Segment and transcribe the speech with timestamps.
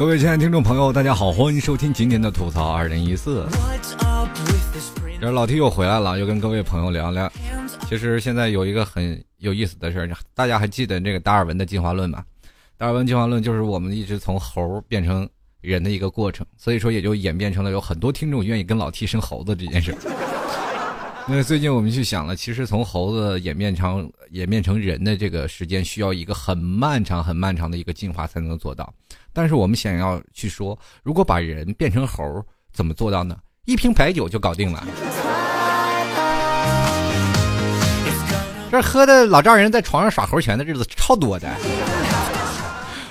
[0.00, 3.46] 各位亲爱的听众朋友，大家好，欢迎收听今天的吐槽二零一四。
[5.20, 7.30] 这老 T 又回来了，又跟各位朋友聊聊。
[7.86, 12.24] 其实现在有一个很有意思的事儿，大家还记得这个达尔文的进化论吗？
[12.78, 15.28] 达尔文进化论就是我们一直从猴变成
[15.60, 19.94] 人的一个过程，所以说也就演变成了有很多听众愿意跟老 T 生猴子这件事。
[21.28, 28.90] 那最近我们去想了，其实从猴子演变成演变成人的这个时间，需要一个很漫长、很漫长的一个进化才能做到。
[29.32, 33.36] 但是我们想要去说，如果把人变成猴，怎么做到呢？
[33.66, 34.86] 一瓶白酒就搞定了。
[38.70, 41.48] 这喝的老丈人在床上耍猴拳的日子超多的。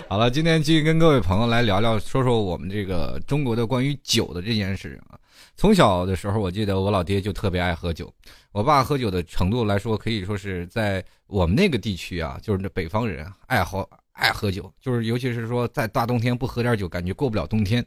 [0.08, 5.20] 好了，今天继续跟各位朋友来聊聊，说说我们这个中国的关于酒的这件事啊。
[5.56, 8.12] 从小的时候，我记得我老爹就特别爱喝酒，
[8.54, 13.88] 我爸喝酒的程度来说，可以说是在我们那个地区啊，就是那北方人爱好
[14.20, 17.84] 爱喝酒，就是尤其是说在大冬天不喝点酒，感觉过不了冬天。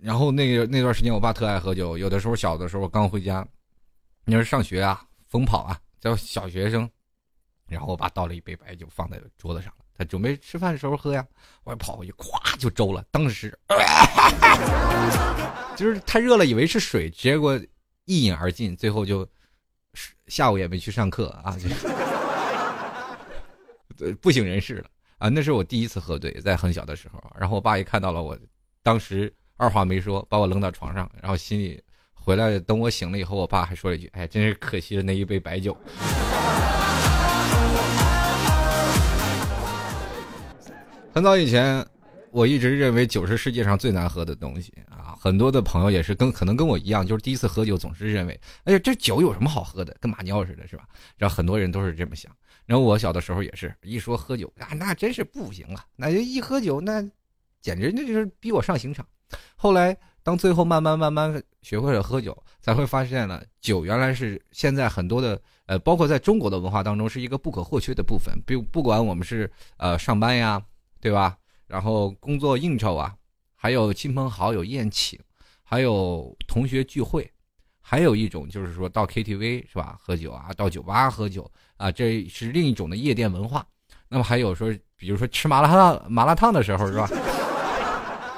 [0.00, 3.46] 然后那个那段时间，我爸特爱喝酒，有的时候小的时候刚回家，
[4.24, 6.88] 你说上学啊，疯跑啊，叫小学生，
[7.68, 11.24] 然后我爸倒了一杯白酒放在桌子上了，他准备吃饭的时候喝呀，
[11.64, 13.56] 我跑过去，咵就周了，当时。
[15.76, 17.58] 就是太热了，以为是水，结果
[18.04, 19.26] 一饮而尽，最后就
[20.26, 21.56] 下午也没去上课啊，
[24.20, 24.86] 不省人事了
[25.18, 25.28] 啊！
[25.28, 27.22] 那是我第一次喝醉，在很小的时候。
[27.38, 28.38] 然后我爸一看到了我，
[28.82, 31.82] 当时二话没说，把我扔到床上，然后心里
[32.12, 35.76] 回来等我醒了以后，我爸还说了一句：“哎，真是可惜了那一杯白酒。”
[41.14, 41.86] 很早以前。
[42.34, 45.14] 我一直认为酒是世界上最难喝的东西啊！
[45.20, 50.84] 很多的朋友也是跟可能跟我一样，就是第一次喝酒总是认为，哎呀，这酒有什么好喝的，跟马尿似的，是吧？
[51.18, 52.32] 然后很多人都是这么想。
[52.72, 55.84] 然后我小的时候也是一说喝酒啊，那真是不行啊！
[55.94, 57.02] 那就一喝酒，那
[57.60, 59.06] 简直那就是逼我上刑场。
[59.56, 68.34] 后来当最后慢慢慢慢学会了喝酒，才会发现了酒原来是现在很多的呃，包括在中国的文化当中是一个不可或缺的部分。
[68.46, 70.58] 不不管我们是呃上班呀，
[70.98, 71.36] 对吧？
[71.66, 73.14] 然后工作应酬啊，
[73.54, 75.20] 还有亲朋好友宴请，
[75.62, 77.30] 还有同学聚会，
[77.82, 79.98] 还有一种就是说到 KTV 是吧？
[80.00, 83.66] 喝酒啊，到酒吧喝酒啊，这是另一种的夜店文化。
[84.08, 87.08] 那么还有说，比如说吃麻辣烫麻辣烫的时候是吧？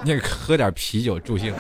[0.02, 1.54] 你 喝点啤酒助兴。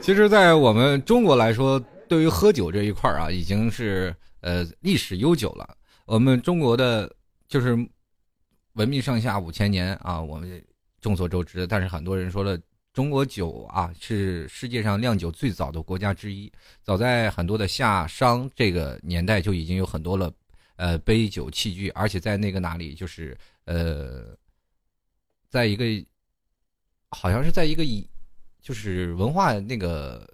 [0.00, 1.78] 其实，在我们中国来说，
[2.08, 5.76] 对于喝酒这一块啊，已经是呃历史悠久了。
[6.06, 7.08] 我们中国的。
[7.46, 7.76] 就是
[8.72, 10.60] 文明上下五千年啊，我们
[11.00, 11.66] 众所周知。
[11.68, 12.58] 但是很多人说了，
[12.94, 16.50] 中国酒啊是世界上酿酒最早的国家之一。
[16.80, 20.32] 早在很多的夏商这个年代就已经有很多了，
[20.76, 24.38] 呃，杯酒器具，而且在那个哪里，就是呃，
[25.50, 25.84] 在一个
[27.10, 28.08] 好像是在一个遗，
[28.62, 30.24] 就是文化那个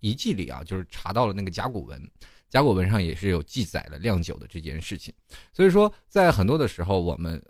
[0.00, 2.10] 遗迹里啊，就是查到了那个甲骨文。
[2.48, 5.12] 甲骨文上也是有记载了酿酒的这件事情，
[5.52, 7.44] 所以说在很多的时候，我们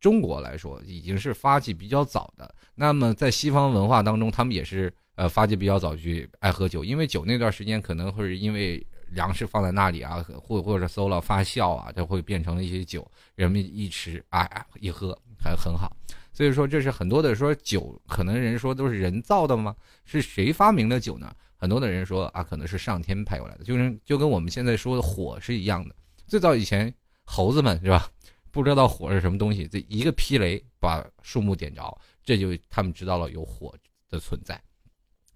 [0.00, 2.54] 中国来说已经是发迹比较早的。
[2.74, 14.48] 那么在西方文化当中，他们也是呃发迹比较早去爱喝酒，因为酒那段时间可能会是因为粮食放在那里啊，或或者馊了发酵啊，就会变成了一些酒，人们一吃啊
[14.80, 15.96] 一喝还很好。
[16.32, 19.74] 所以说这是很多的说酒，可能人说都是人造的吗？
[20.04, 21.34] 是谁发明的酒呢？
[21.56, 25.94] 很多的人说啊，可能是上天派过来的，就是就跟我们现在说的火是一样的。
[26.26, 26.92] 最早以前，
[27.24, 28.10] 猴子们是吧，
[28.56, 31.94] 不知道火是什么东西，这一个劈雷把树木点着，
[32.24, 33.74] 这就他们知道了有火
[34.08, 34.58] 的存在，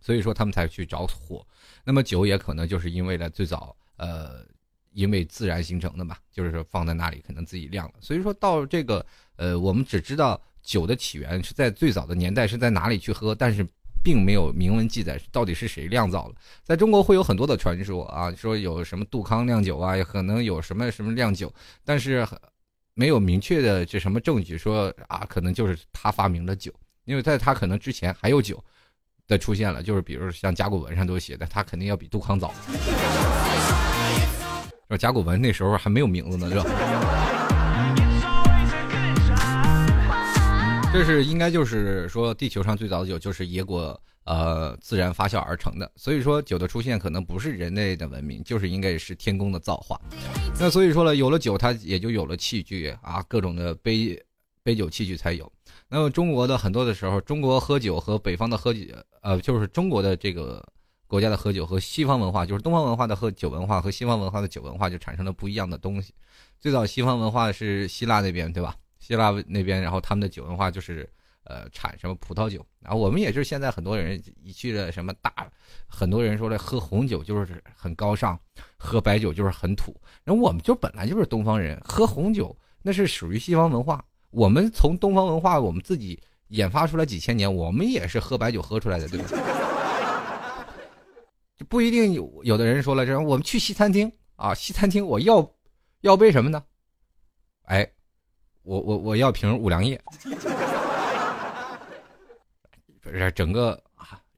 [0.01, 1.47] 所以说他们才去找火。
[1.85, 4.43] 那么酒也可能就是因为呢，最早呃，
[4.93, 7.95] 因为自然形成的嘛，就是说放在那里可能自己亮了。
[8.01, 9.05] 所以说到这个
[9.37, 13.67] 呃，我们只知道酒的起源是在最早的年代是在哪里去喝，但是。
[14.03, 16.35] 并没有明文记载到底是谁酿造了。
[16.65, 21.53] 在中国会有很多的传说啊，说有什么杜康酿酒啊，也可能有什么什么酿酒，
[21.85, 22.27] 但是
[22.95, 26.73] 没有明确的这什么证据说啊，可能就是他发明的酒，
[27.05, 28.63] 因为在他可能之前还有酒
[29.27, 32.53] 的出现了，就是比如像甲骨文上都写的，他肯定要比杜康早。
[34.89, 36.65] 说甲骨文那时候还没有名字呢，是吧？
[40.93, 43.99] 这是应该就是说，地球上最早的酒就是野果
[44.31, 50.01] 呃自然发酵而成的，所以说酒的出现可能不是人类的文明，就是应该是天宫的造化。
[50.57, 54.17] 那所以说了，有了酒，它也就有了器具啊，各种的杯
[54.63, 55.51] 杯酒器具才有。
[55.89, 58.81] 那么中国的很多的时候，中国喝酒和北方的喝酒，
[59.23, 60.65] 呃，就是中国的这个
[61.09, 66.15] 国家的喝酒和西方文化，就是东方文化的喝酒文化和西方文化的酒文化就产生了不一样的东西。
[66.61, 68.77] 最早西方文化是希腊那边，对吧？
[69.01, 71.09] 希腊那边，然后他们的酒文化就是
[71.51, 75.51] 呃产什么葡萄酒，然后我们也是现在很多人一去了什么大，
[75.89, 78.39] 很多人说了喝红酒就是很高尚，
[78.79, 79.95] 喝白酒就是很土。
[80.23, 84.05] 然后我们就本来就是东方人，喝红酒那是属于西方文化。
[84.31, 89.29] 我们从东方文化我们自己研发出来几千年，我们也是喝白酒喝出来的，对吧？
[91.57, 95.53] 就不一定有有的人说了，这我们去西餐厅啊，西餐厅我要
[96.03, 96.63] 要杯什么呢？
[97.65, 97.87] 哎，
[98.63, 100.01] 我我我要瓶五粮液，
[103.13, 103.83] 是整个，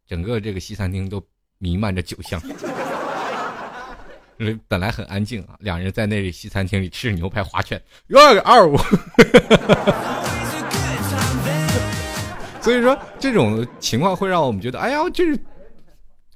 [0.06, 1.22] 整个这个西餐厅都
[1.58, 2.40] 弥漫着酒香。
[4.66, 7.80] 本来很安静啊，两人在那里西餐厅里吃着牛排划拳，
[8.12, 8.76] 二二五。
[12.60, 15.38] 所以说这种情况会让我们觉得，哎呀，这是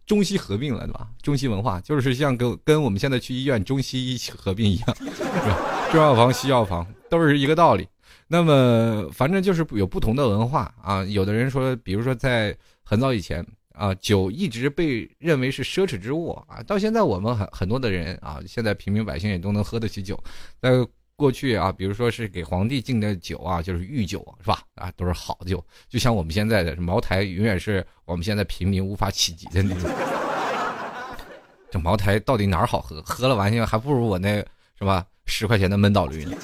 [0.07, 1.09] 中西合并了，对吧？
[1.21, 4.97] 中西文化就是像跟跟我们现在去医院中西医合并一样，
[5.91, 7.89] 中药房、西药房都是一个道理。
[8.29, 13.47] 那么反正就是有不同的文化啊，有的人说，比如说在很早以前。
[13.79, 20.19] 啊，酒一直被认为是奢侈之物啊，到现在我们很很多的人啊，现在平民百姓也都能喝得起酒。
[20.63, 20.71] 在
[21.15, 24.63] 过去啊，比如说是给皇帝敬的酒啊，就是御酒，是吧？
[24.77, 29.91] 啊，都是好酒，就像我们现在的茅台，永远是我们现在平民无法企及的那种。
[31.71, 33.03] 这茅台到底哪儿好喝？
[33.03, 34.37] 喝了完现还不如我那
[34.79, 35.05] 是吧？
[35.27, 36.35] 十块钱的闷倒驴呢。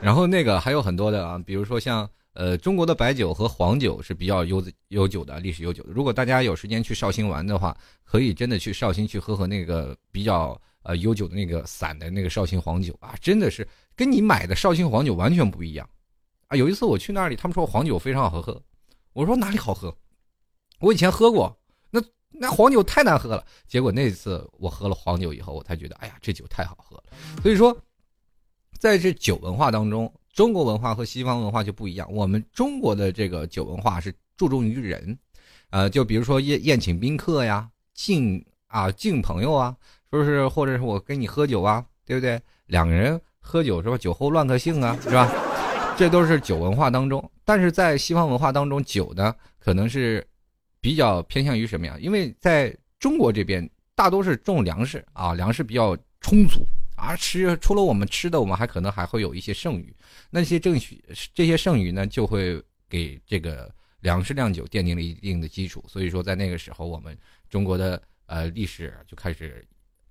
[0.00, 2.08] 然后那个还有很多的啊，比如说像。
[2.34, 5.90] 呃，中国的白酒和黄酒是比较悠悠久的历史悠久的。
[5.92, 13.66] 如果大家有时间去绍兴玩的话，可以真的去绍兴去喝喝那个比较呃悠久的那个散的那个绍兴黄酒啊，真的是
[13.96, 15.88] 跟你买的绍兴黄酒完全不一样
[16.46, 16.56] 啊。
[16.56, 18.62] 有一次我去那里，他们说黄酒非常好喝，
[19.14, 19.92] 我说哪里好喝？
[20.78, 21.58] 我以前喝过，
[21.90, 23.44] 那那黄酒太难喝了。
[23.66, 27.04] 结果那次我喝了黄酒以后，我才觉得，哎呀，这酒太好喝了。
[27.42, 27.76] 所以说，
[28.78, 30.12] 在这酒文化当中。
[30.34, 32.08] 中国文化和西方文化就不一样。
[32.12, 35.18] 我们中国的这个酒文化是注重于人，
[35.70, 39.74] 呃，就比如说宴宴请宾客呀，敬啊敬朋友啊，
[40.12, 42.40] 说是或者是我跟你喝酒啊，对不对？
[42.66, 43.98] 两个人喝酒是吧？
[43.98, 45.28] 酒后乱个性啊，是吧？
[45.98, 47.28] 这都是酒文化当中。
[47.44, 50.24] 但是在西方文化当中，酒呢可能是
[50.80, 51.96] 比较偏向于什么呀？
[52.00, 56.64] 因为在中国这边大多是种粮食啊，粮食比较充足。
[56.98, 59.94] 啊，吃除了我们吃的，我们还可能还会有一些剩余，
[60.30, 65.82] 那些剩余这些剩余呢，就会给这个粮食酿酒奠定了一定的基础。
[65.88, 67.16] 所以说，在那个时候，我们
[67.48, 69.64] 中国的呃历史就开始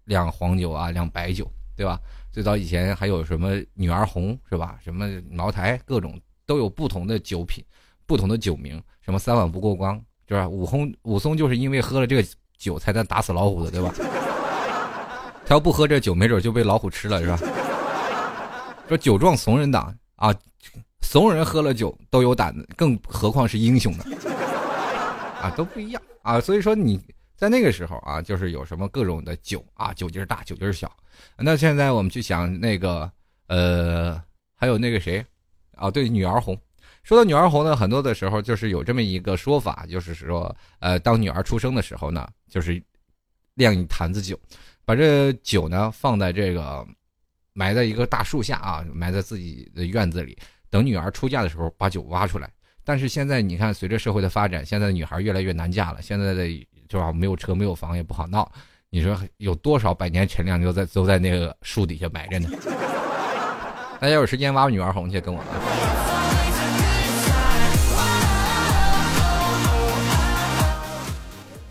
[0.06, 2.00] 酿黄酒啊，酿白酒，对吧？
[2.31, 4.80] 最早以前还有什么女儿红是吧？
[4.81, 7.63] 什么茅台，各种都有不同的酒品，
[8.06, 9.94] 不同的酒名，什么三碗不过关，
[10.28, 10.48] 是吧？
[10.48, 12.25] 武松武松就是因为喝了这个
[12.57, 13.94] 酒才能打死老虎的，对吧？
[15.48, 17.40] 他要不喝这酒，没准就被老虎吃了，是吧？
[18.90, 20.36] 说酒壮怂人胆啊，
[21.02, 24.04] 怂人喝了酒都有胆子，更何况是英雄呢？
[25.42, 26.42] 啊，都不一样啊。
[26.42, 27.00] 所以说你
[27.38, 30.92] 在那个时候啊，就是有什么各种的酒啊，酒劲大，酒劲小。
[31.38, 33.10] 那现在我们去想那个
[33.48, 34.22] 呃，
[34.54, 35.26] 还有那个谁
[35.78, 35.90] 啊？
[35.90, 36.60] 对，女儿红。
[37.04, 42.83] 说到女儿红呢，很多的时候就是有这么一个说法，就是说呃，当女儿出生的时候呢，就是
[43.54, 44.38] 酿一坛子酒。
[44.88, 46.88] 把这酒呢放在这个
[47.52, 50.38] 埋在一个大树下啊，埋在自己的院子里，
[50.70, 52.50] 等女儿出嫁的时候把酒挖出来。
[52.86, 56.02] 但是现在你看，随着社会的发展，现在的女孩越来越难嫁了。
[56.02, 56.48] 现在的
[56.90, 58.50] 是吧，没有车没有房也不好闹。
[58.90, 62.50] 你说有多少百年陈酿就在都在那个树底下埋着呢？
[64.00, 65.44] 大家有时间挖女儿红去跟我。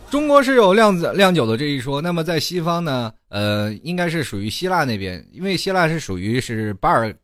[0.08, 3.12] 中国是有酿子酿酒的这一说，那么在西方呢？
[3.28, 7.14] 呃，应该是属于希腊那边，因为希腊是属于是巴尔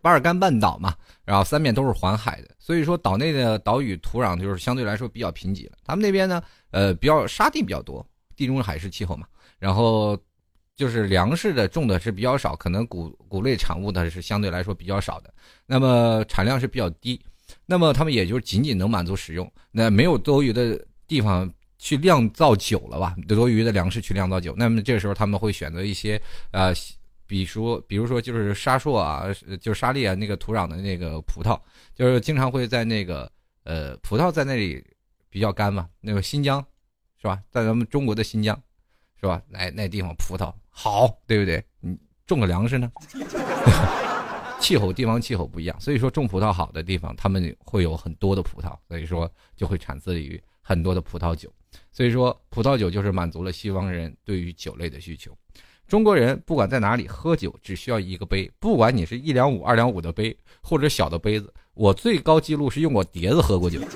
[0.00, 5.72] 巴尔干半岛嘛，然后三面都是环海的，所以说岛内的岛屿土壤就是相对来说比较贫瘠了。
[5.84, 9.26] 他们那边呢，呃，比较沙地比较多，地中海式气候嘛，
[9.58, 10.16] 然后
[10.76, 15.34] 就是粮食的种的是比较少，可能谷谷类产物的是相对来说比较少的，
[15.66, 17.20] 那么产量是比较低，
[17.66, 21.52] 那么他们也就仅仅能满足使用，那没有多余的地方。
[21.82, 23.16] 去酿造酒了吧？
[23.26, 26.20] 多余的粮食去酿造酒，那么这个时候他们会选择一些
[26.52, 26.72] 呃，
[27.26, 29.24] 比如说，比如说就是沙硕啊，
[29.60, 31.60] 就是沙砾啊，那个土壤的那个葡萄，
[31.92, 33.28] 就是经常会在那个
[33.64, 34.80] 呃，葡萄在那里
[35.28, 36.64] 比较干嘛，那个新疆
[37.20, 37.42] 是吧？
[37.50, 38.56] 在咱们中国的新疆
[39.20, 39.42] 是吧？
[39.48, 41.60] 来那地方葡萄好，对不对？
[41.80, 41.98] 你
[42.28, 42.88] 种个粮食呢？
[44.60, 51.52] 气候地方气候不一样，所以说种葡萄好的地方，他们会有很多的葡萄，所以说就会产自于很多的葡萄酒。
[51.92, 55.36] 所以说，葡萄酒就是满足了西方人对于酒类的需求。
[55.86, 61.52] 中国人不管在哪里喝酒，只需要一个杯，不管你是一两五、二两五的杯，或者小的杯子。
[61.74, 63.78] 我最高记录是用过碟子喝过酒。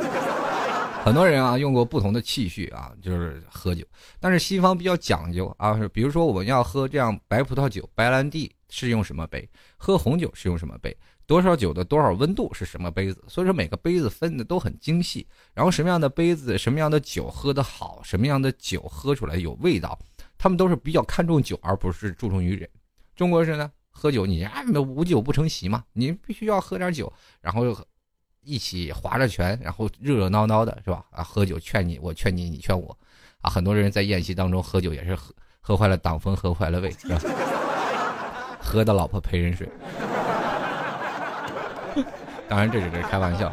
[1.03, 3.83] 很多人啊用过不同的器具啊，就是喝酒。
[4.21, 9.49] 但是西方比较讲究啊，比如说我们要喝这样白葡萄酒、白兰地是用什么杯，
[9.79, 10.95] 喝红酒是用什么杯，
[11.27, 13.23] 多少酒的多少温度是什么杯子。
[13.29, 15.27] 所以说每个杯子分的都很精细。
[15.55, 19.99] 然后什么样的杯子、什么样的酒喝得好，什么样的酒喝出来有味道，
[20.39, 22.69] 他们都是比较看重酒，而不是注重于人。
[23.15, 27.77] 中国人呢，喝酒你啊，无酒不成席嘛，你必须要喝点酒，然后。
[28.49, 31.05] 一起划着拳，然后热热闹闹的，是吧？
[31.11, 32.97] 啊，喝酒劝你，我劝你，你劝我，
[33.41, 37.19] 啊，很多人在宴席当中喝酒也是喝喝坏了挡风，喝坏了胃，是吧？
[38.61, 39.69] 喝的老婆陪人睡。
[42.49, 43.53] 当然这只是开玩笑。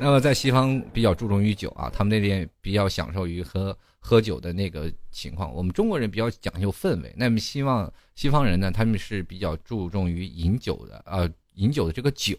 [0.00, 5.54] 那么在西方比较注重于酒啊，他们那边比较享受于喝喝酒的那个情况。
[5.54, 12.36] 我们中国人比较讲究氛围，那么希望西方人呢，他们是比较注重于饮酒的，呃，饮酒的这个酒。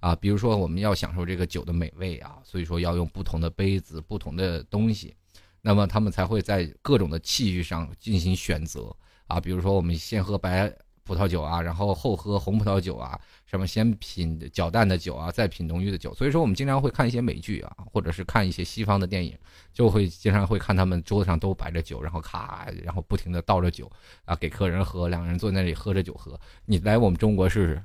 [0.00, 5.14] 啊，比如说我们要享受这个酒的美味啊，所以说要用不同的杯子、不同的东西，
[5.62, 8.94] 那么他们才会在各种的器具上进行选择
[9.26, 9.40] 啊。
[9.40, 10.72] 比如说我们先喝白
[11.06, 16.12] 葡萄酒啊，然后后喝红葡萄酒啊，什么先品较淡的酒啊，再品浓郁的酒。
[16.14, 19.34] 所以说我们经常会看一些美剧啊，或者是看一些西方的电影，
[19.72, 23.90] 就会经常会看他们桌子上都摆着酒，然后咔，然后不停的倒着酒
[24.26, 26.38] 啊给客人喝，两个人坐那里喝着酒喝。
[26.66, 27.82] 你来我们中国试试，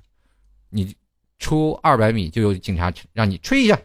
[0.70, 0.94] 你。
[1.42, 3.76] 出二百米就有警察让你吹一下。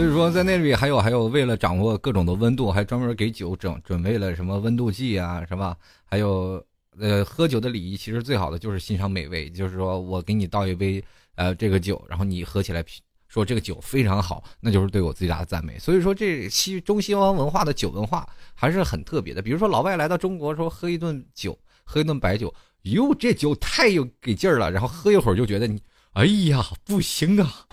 [0.00, 5.76] 所以说，在那里还有还有，为了掌握各种的温度，还专门给酒整准备了什么温度计啊，是吧？
[6.06, 6.64] 还有，
[6.98, 11.04] 呃，喝酒的礼仪其实最好的就是欣赏美味，就是说我给你倒一杯
[11.34, 12.82] 呃这个酒，然后你喝起来。
[13.28, 15.78] 说这个酒非常好，那就是对我最大的赞美。
[15.78, 19.40] 所以说，这西中西方文化的酒文化还是很特别的。
[19.40, 22.52] 比如说，老外来到中国，说喝一顿酒，喝一顿白酒，
[22.82, 24.68] 哟，这酒太有给劲儿了。
[24.72, 25.80] 然后喝一会儿就觉得你，
[26.14, 27.68] 哎呀，不行啊，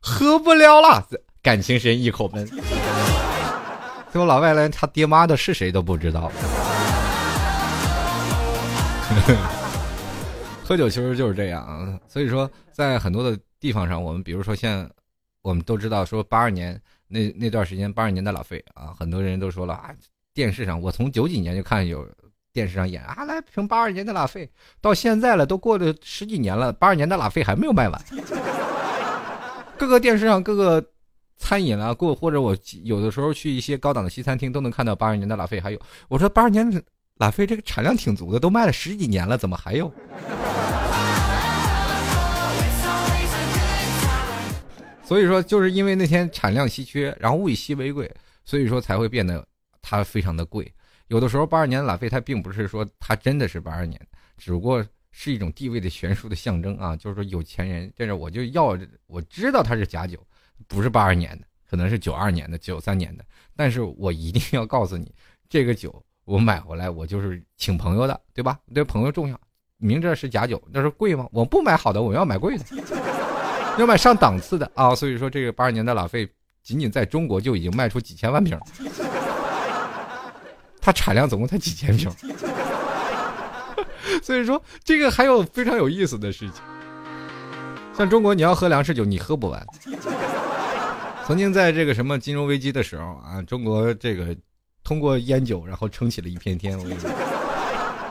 [0.00, 1.06] 喝不了了，
[1.46, 2.44] 感情深一口闷。
[4.10, 6.28] 最后，老外连，他爹妈的是谁都不知道。
[10.64, 11.96] 喝酒其实就是这样啊。
[12.08, 14.90] 所以说，在很多的地方上，我们比如说像。
[15.42, 16.76] 我们都知道，说八二年
[17.06, 19.94] 那那段时间，八二年的老费啊，很多人都说了啊，
[20.34, 22.04] 电视上我从九几年就看有
[22.52, 24.50] 电视上演啊，来评八二年的拉菲，
[24.80, 28.04] 到现在了，都过了十几年了，八二年的拉菲还没有卖完。
[29.78, 30.84] 各个电视上，各个
[31.36, 35.80] 餐饮啊，过或者我有的时候去一些高档的西餐厅，都能看到八二年的拉菲还有。
[36.08, 36.82] 我说八二年
[37.16, 39.92] 拉菲这个产量挺足的，都卖了十几年了，怎么还有？
[45.04, 48.12] 所以说，就是因为那天产量稀缺，然后物以稀为贵，
[48.44, 49.46] 所以说才会变得
[49.80, 50.72] 它非常的贵。
[51.06, 54.00] 有的时候八二年的拉菲，它并不是说它真的是八二年，
[54.36, 56.96] 只不过是一种地位的悬殊的象征啊。
[56.96, 58.76] 就是说有钱人，这是我就要
[59.06, 60.18] 我知道它是假酒，
[60.68, 65.14] 不是八二年的，可能是九二年的、九三年的，但是我一定要告诉你，
[65.48, 68.58] 这个酒我买回来我就是请朋友的，对吧？
[68.74, 69.38] 对朋友重要，
[69.78, 71.28] 明知道是假酒，那是贵吗？
[71.32, 72.64] 我不买好的，我要买贵的。
[73.78, 76.26] 要买上档次的啊，所以说这个八二年的拉菲
[76.62, 78.58] 仅仅在中国就已经卖出几千万瓶，
[80.80, 82.10] 它产量总共才几千瓶，
[84.22, 86.62] 所以说这个还有非常有意思的事情。
[87.94, 89.66] 像中国你要喝粮食酒，你喝不完。
[91.26, 94.36] 曾经在这个什么金融危机的时候啊，中国这个
[94.84, 97.10] 通过烟酒然后撑起了一片天，我跟你说。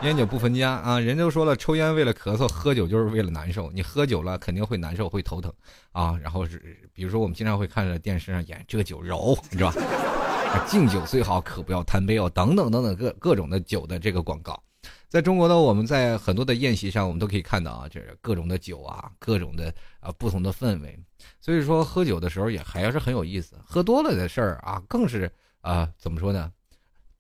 [0.03, 1.00] 烟酒不分家啊！
[1.00, 3.72] 人都说了，抽烟为了咳嗽，喝酒就是为了难受。
[3.72, 5.51] 你喝酒了肯定会难受，会头疼
[5.93, 6.19] 啊。
[6.22, 6.62] 然后是，
[6.93, 10.65] 比如说我们经常会看着电视上演这酒柔，你知道吧？
[10.67, 14.62] 敬酒最好，可不要贪杯哦，等等等等各各种的酒的这个广告。
[15.07, 21.00] 在中国呢，我们在很多的宴席上，我们都可以看到啊，这各种的酒啊，各种的啊不同的氛围。
[21.45, 23.55] 所以说喝酒的时候也还是很有意思。
[23.63, 26.51] 喝多了的事儿啊，更是啊怎么说呢？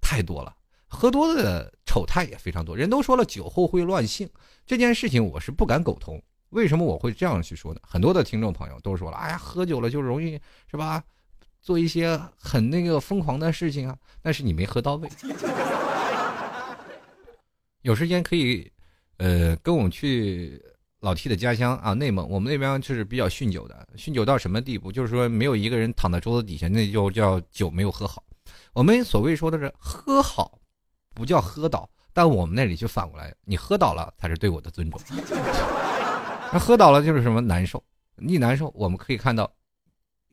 [0.01, 0.51] 太多了。
[0.87, 4.27] 喝多了的丑态也非常多，人都说了酒后会乱性，
[4.65, 6.19] 这件事情我是不敢苟同。
[6.49, 7.79] 为什么我会这样去说呢？
[7.83, 10.41] 很多的听众朋友都说了，哎呀，喝酒了就容易
[10.71, 11.03] 是吧，
[11.61, 13.95] 做一些很那个疯狂的事情啊。
[14.23, 15.07] 但是你没喝到位，
[17.83, 18.71] 有时间可以，
[19.17, 20.59] 呃，跟我们去
[21.01, 24.91] 老 T 的家乡啊，内蒙，我们那边就是比较酗酒的，酗酒到什么地步？
[24.91, 28.23] 就是说没有一个人躺在桌子底下，那就叫酒没有喝好。
[28.73, 30.59] 我们所谓说的是喝好。
[31.17, 34.99] 不叫喝倒，但我们那里就反过来，你喝倒了才是对我的尊重。
[36.51, 37.81] 那喝倒了就是什么难受？
[38.17, 39.49] 一难受，我们可以看到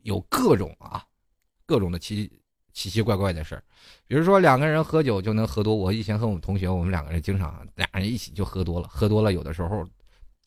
[0.03, 1.05] 有各种啊
[1.67, 2.29] 各种的奇
[2.73, 3.63] 奇奇怪怪的事儿。
[4.09, 9.89] 比如说两个人喝酒就能喝多，我以前和我们同学，我们两个人经常俩人一起就喝多了，喝多了有的时候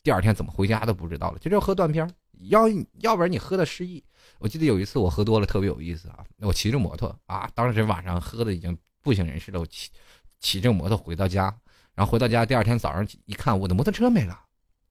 [0.06, 2.08] 第二天怎么回家都不知道了，就这喝断片
[2.42, 2.68] 要
[3.00, 4.00] 要不然你喝的失忆。
[4.38, 9.90] 我记得有一次我喝多了特别有意思啊，我骑着摩托啊，当时晚上喝的已经不省人事了，我骑
[10.38, 11.52] 骑着摩托回到家，
[11.92, 14.38] 然后回到家第二天早上一看我的摩托车没了，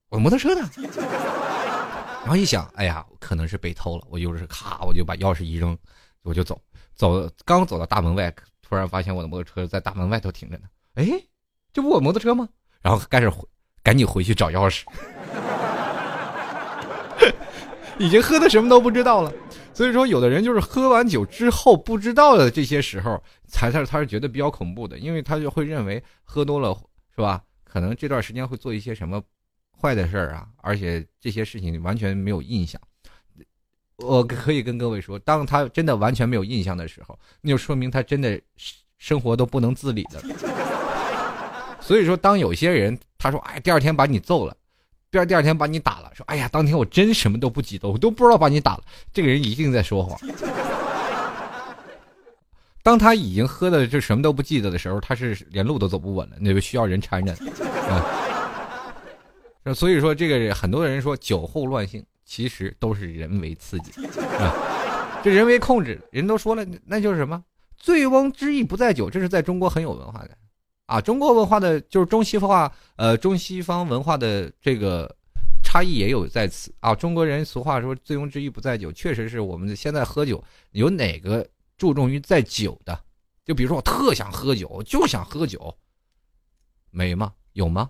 [0.09, 0.69] 我的摩托车呢？
[2.23, 5.77] 然后一想，哎呀，可能是被偷了，我又是咔，我就把钥匙一扔，
[6.23, 6.61] 我就走，
[6.93, 8.35] 走刚走到大门外。
[8.61, 11.07] 突然发现我的摩托车在大门外头停着呢，哎，
[11.71, 12.49] 这不我摩托车吗？
[12.81, 13.47] 然后开始回
[13.85, 14.81] 赶紧回去找钥匙，
[17.99, 19.31] 已经喝的什么都不知道了。
[19.75, 26.75] 所以说，有的人就是喝完酒之后不知道的这些时候，才是他是觉得比较恐怖的，因为他就会认为喝多了
[27.15, 27.43] 是吧？
[27.63, 29.21] 可能这段时间会做一些什么
[29.79, 32.81] 坏的事儿啊，而且这些事情完全没有印象。
[33.97, 38.41] 我可以跟各位说，当他真的完全没有印象的时候，那就说明他真的
[38.97, 40.23] 生活都不能自理的。
[41.85, 44.57] 所以说，当有些人他说：“哎，第二天把你揍了，
[45.11, 50.19] 第二第二天把你打了。”说：“哎呀，当天我真什么都不记得，我都不知道把你打了。”这个人一定在说谎。
[52.81, 57.31] 当他已经喝的就什么都不记得的时候，他是连路都走不稳了，那就需要人搀着。
[59.63, 62.03] 啊，所以说，这个很多人说酒后乱性。
[62.27, 63.91] 其实都是人为刺激，
[64.39, 64.51] 啊，
[65.23, 67.43] 这人为控制，人都说了，那就是什么？
[67.77, 70.31] 醉翁之意不在酒，这是在中国很有文化的，
[70.85, 75.15] 啊，中国文化的就是中西方，呃，中西方文化的这个
[75.63, 76.93] 差异也有在此啊。
[76.93, 82.99] 中国人俗话说“醉翁之意不在酒”，确实是我们现在喝酒有哪个注重于在酒的？
[83.43, 85.75] 就比如说我特想喝酒，就想喝酒，
[86.91, 87.33] 没吗？
[87.53, 87.89] 有吗？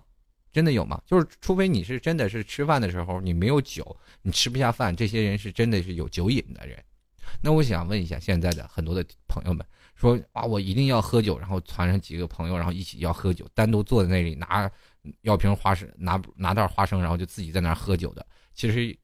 [0.52, 0.98] 真的有吗？
[1.04, 6.82] 就是除非你是真的是吃饭的时候你没有酒，你吃不下饭，这些人是真的是有酒瘾的人。
[7.42, 14.70] 那我想问一下，现在的很多的朋友们说啊，我一定要喝酒，然后团上几个朋友，然后一起要喝酒，单独坐在那里拿
[15.22, 18.24] 药瓶花生，拿拿袋花生，然后就自己在那儿喝酒的。
[18.54, 18.96] 其实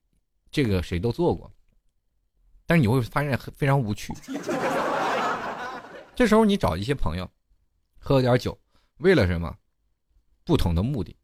[0.50, 1.50] 这个谁都做过，
[2.66, 4.12] 但是你会发现非常无趣。
[6.14, 7.28] 这时候你找一些朋友
[7.98, 8.56] 喝点酒，
[8.98, 9.56] 为了什么？
[10.44, 11.16] 不同的目的。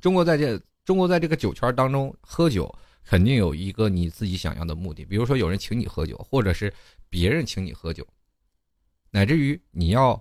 [0.00, 2.74] 中国在这，中国在这个酒圈当中喝酒，
[3.04, 5.04] 肯定有一个你自己想要的目的。
[5.04, 6.72] 比如说有人请你喝酒，或者是
[7.08, 8.06] 别人请你喝酒，
[9.10, 10.20] 乃至于你要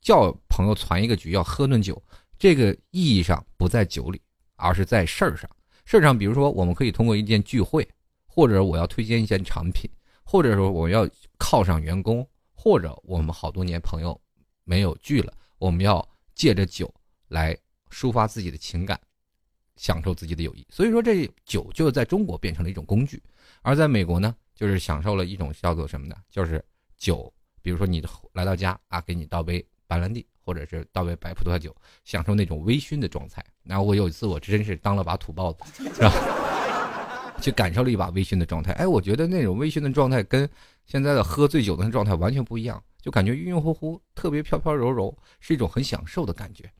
[0.00, 2.02] 叫朋友攒一个局要喝顿酒，
[2.38, 4.20] 这个意义上不在酒里，
[4.56, 5.48] 而是在事儿上。
[5.84, 7.88] 事儿上，比如说我们可以通过一件聚会，
[8.26, 9.90] 或者我要推荐一件产品，
[10.22, 11.06] 或者说我要
[11.38, 14.20] 犒赏员工，或者我们好多年朋友
[14.64, 16.92] 没有聚了，我们要借着酒
[17.28, 17.56] 来。
[17.90, 19.00] 抒发自己的情感，
[19.76, 23.22] 享受自己的友谊，所以说这酒就在中国变成了一种工具，
[23.62, 26.16] 而在美国呢，就是享受了一种叫做什么呢？
[26.28, 26.60] 就是
[26.96, 27.32] 酒，
[27.64, 31.74] 比如说你来到家啊，给你倒杯白兰地，或者是倒杯白葡萄酒，
[32.04, 33.42] 享受那种微醺的状态。
[33.62, 36.12] 然后我有一次我真是当了把土包子，是吧？
[37.40, 38.72] 去感受了一把微醺的状态。
[38.72, 40.46] 哎，我觉得那种微醺的状态跟
[40.84, 46.70] 现在的喝醉酒的状态完全不一样，就感觉晕晕乎乎，特别飘飘柔柔，是一种很享受的感觉。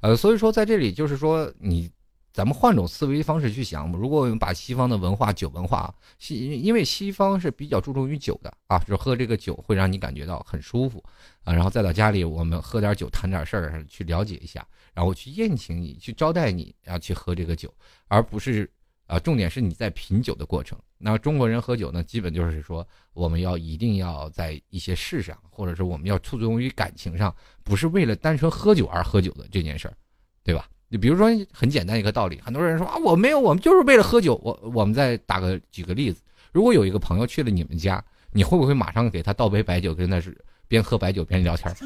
[0.00, 1.88] 呃，所以说在这里就是说，你
[2.32, 11.04] 咱们换种思维方式去想，如果我们把西方的文化酒文化西，因为西方是比较注重于酒的啊，就喝这个酒会让你感觉到很舒服
[11.44, 17.72] 啊，然后再到家里我们喝点酒谈点事儿，去了解一下，然后去宴请你，去招待你，然后去喝这个酒，
[18.08, 18.70] 而不是
[19.06, 20.78] 啊，重点是你在品酒的过程。
[20.96, 29.94] 那中国人喝酒呢，基本就是说，我们要一定要在一些事上，或者是我们要注重于感情上，不是为了单纯喝酒而喝酒的这件事儿，
[30.42, 30.66] 对吧？
[30.92, 34.38] 你比如说很简单一个道理，很多人说啊，我没有，我们就是为了喝酒。
[34.44, 36.20] 我我们再打个举个例子，
[36.52, 40.36] 如果有一个朋友去了你们家，你会不会马上给他倒杯白酒，跟那是
[40.68, 41.74] 边喝白酒边聊天？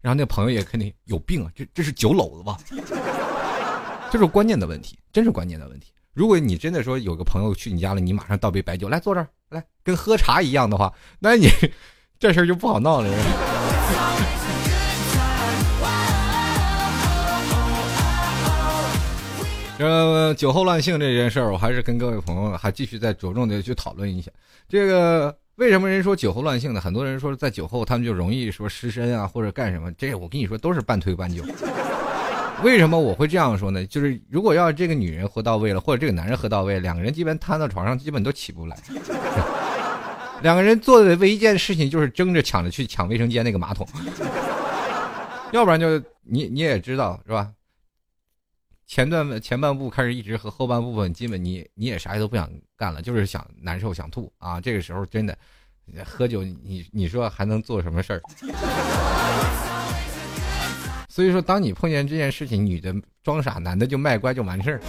[0.00, 2.56] 然后那朋友也肯定有病啊，这这是酒篓子吧？
[4.08, 5.90] 这是关键的问题，真是关键的问题。
[6.12, 11.48] 如果你真的说有个朋友去你家了，你马上倒杯白酒来坐这儿来，跟喝茶一样的话，那你
[12.20, 13.10] 这事儿就不好闹了。
[19.86, 24.30] 呃，酒后乱性这件事儿，我还是跟各位朋友还继续再着重的去讨论一下。
[24.68, 26.80] 这个为什么人说酒后乱性呢？
[26.80, 29.90] 很多人说在酒后他们就容易说失身啊，或者干什么？
[29.92, 31.42] 这我跟你说都是半推半就。
[32.62, 33.86] 为什么我会这样说呢？
[33.86, 38.76] 就是如果要这个女人喝到位了，或者这个男人喝到位，两个人基本瘫到床上，基本都起不来。
[40.42, 43.86] 两个人做的唯一一件事情就是争着抢着去抢卫生间那个马桶，
[45.52, 47.48] 要不然就你你也知道是吧？
[48.90, 54.60] 前段前半部开始一直和，后半部分基本你你也啥也都不想干了，就是想难受想吐啊。
[54.60, 55.38] 这个时候真的
[56.04, 58.22] 喝酒，你你说还能做什么事儿？
[61.08, 64.80] 所以说，当你碰见这件事情，女的装傻，男的就卖乖就完事儿。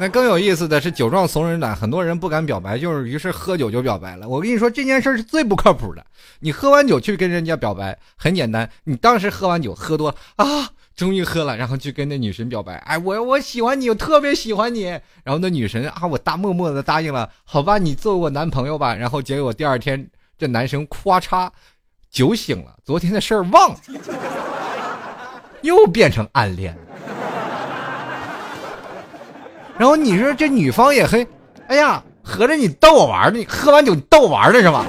[0.00, 4.28] 那更有意思的是，酒壮怂人胆，很多人不敢表白，就是于是喝酒就表白了。
[4.28, 6.06] 我跟你说，这件事是最不靠谱的。
[6.38, 10.46] 你喝完酒去跟人家表白，很简单，你当时喝完酒喝多啊，
[10.94, 14.84] 终于喝了，然后去跟那女神表白，哎，我我喜欢你，我特别喜欢你。
[15.24, 18.94] 然后那女神啊，我大默默的答应了，好吧，你做我男朋友吧。
[18.94, 20.08] 然后结果第二天，
[20.38, 21.50] 这男生咵嚓，
[22.08, 23.80] 酒醒了，昨天的事儿忘了，
[25.62, 26.82] 又变成暗恋了。
[29.78, 31.26] 然后你说这女方也黑，
[31.68, 33.38] 哎呀，合着你逗我玩呢？
[33.38, 34.84] 你喝完酒你逗我玩的是吧？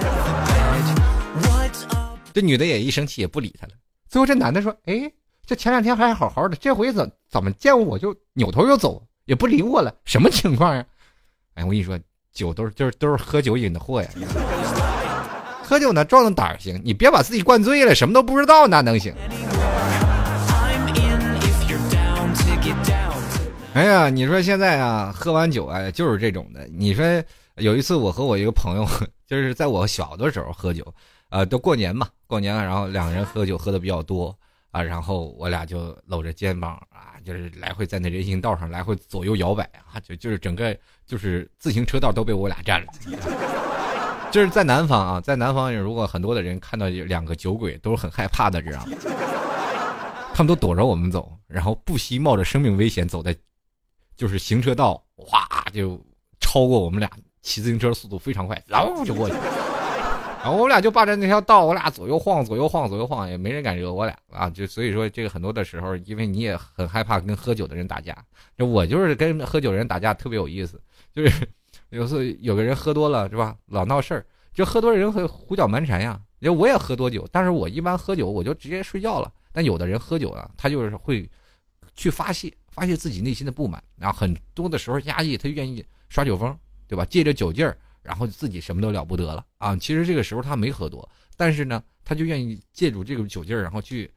[2.33, 3.73] 这女的也一生气也不理他了。
[4.07, 5.11] 最后这男的说：“哎，
[5.45, 9.93] 这前两天还好好的，这回怎怎么见我就扭头就走，也不理我了？
[10.05, 10.83] 什么情况呀？”
[11.55, 11.99] 哎，我跟你说，
[12.33, 14.09] 酒都是就是都是喝酒引的祸呀。
[15.61, 19.13] 喝酒呢壮壮胆行，你别把自己灌醉了，什么都不知道那能行？
[23.79, 26.67] 哎呀，你说现在啊，喝完酒啊，就是这种的。
[26.67, 27.23] 你说
[27.55, 28.85] 有一次，我和我一个朋友，
[29.25, 30.85] 就是在我小的时候喝酒，
[31.29, 34.37] 啊，都过年嘛，过年了，然后两个人喝酒喝的比较多
[34.71, 42.87] 啊，然后我俩就搂着肩膀啊，就是来回在那人行道上来回左右摇摆啊，就就是整个就是自行车道都被我俩占了。
[44.29, 48.91] 就是在南方啊，在南方，如果很多的人看到两个酒鬼，都是很害怕的，知道吗？
[50.33, 53.33] 他们都躲着我们走，然后不惜冒着生命危险走在。
[54.19, 55.97] 就是行车道，哗就
[56.41, 57.09] 超过我们俩
[57.41, 59.41] 骑自行车速度非常快，然后就过去了。
[60.43, 64.49] 然后我们俩就霸占那条道，我俩左右晃，左右晃，左右晃，也没人敢惹我俩啊。
[64.49, 68.13] 就所以说，这个很多的时候，因为你也很害怕跟喝酒的人打架。
[68.57, 70.81] 我就是跟喝酒人打架特别有意思，
[71.15, 71.47] 就是
[71.91, 76.19] 有时有个人喝多了是吧，老闹事儿，就喝多人会胡搅蛮缠呀。
[76.39, 79.31] 因为我也喝多酒，但是我一般喝酒我就直接睡觉了。
[79.53, 81.29] 但有的人喝酒啊，他就是会
[81.95, 82.53] 去发泄。
[82.79, 87.03] 发泄自己内心的不满，然后很多的时候压抑，他愿意耍酒疯，对吧？
[87.03, 89.75] 借着酒劲儿，然后自己什么都了不得了啊！
[89.75, 94.09] 其实这个时候他没喝多，但是呢，他就愿意借助这个酒劲儿，然后去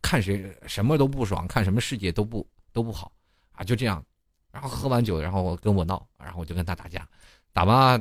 [0.00, 3.12] 看谁什么都不爽，看什么世界都不都不好
[3.52, 3.62] 啊！
[3.62, 4.02] 就这样，
[4.50, 7.06] 然后喝完酒，然后跟我闹，然后我就跟他打架，
[7.52, 8.00] 打吧，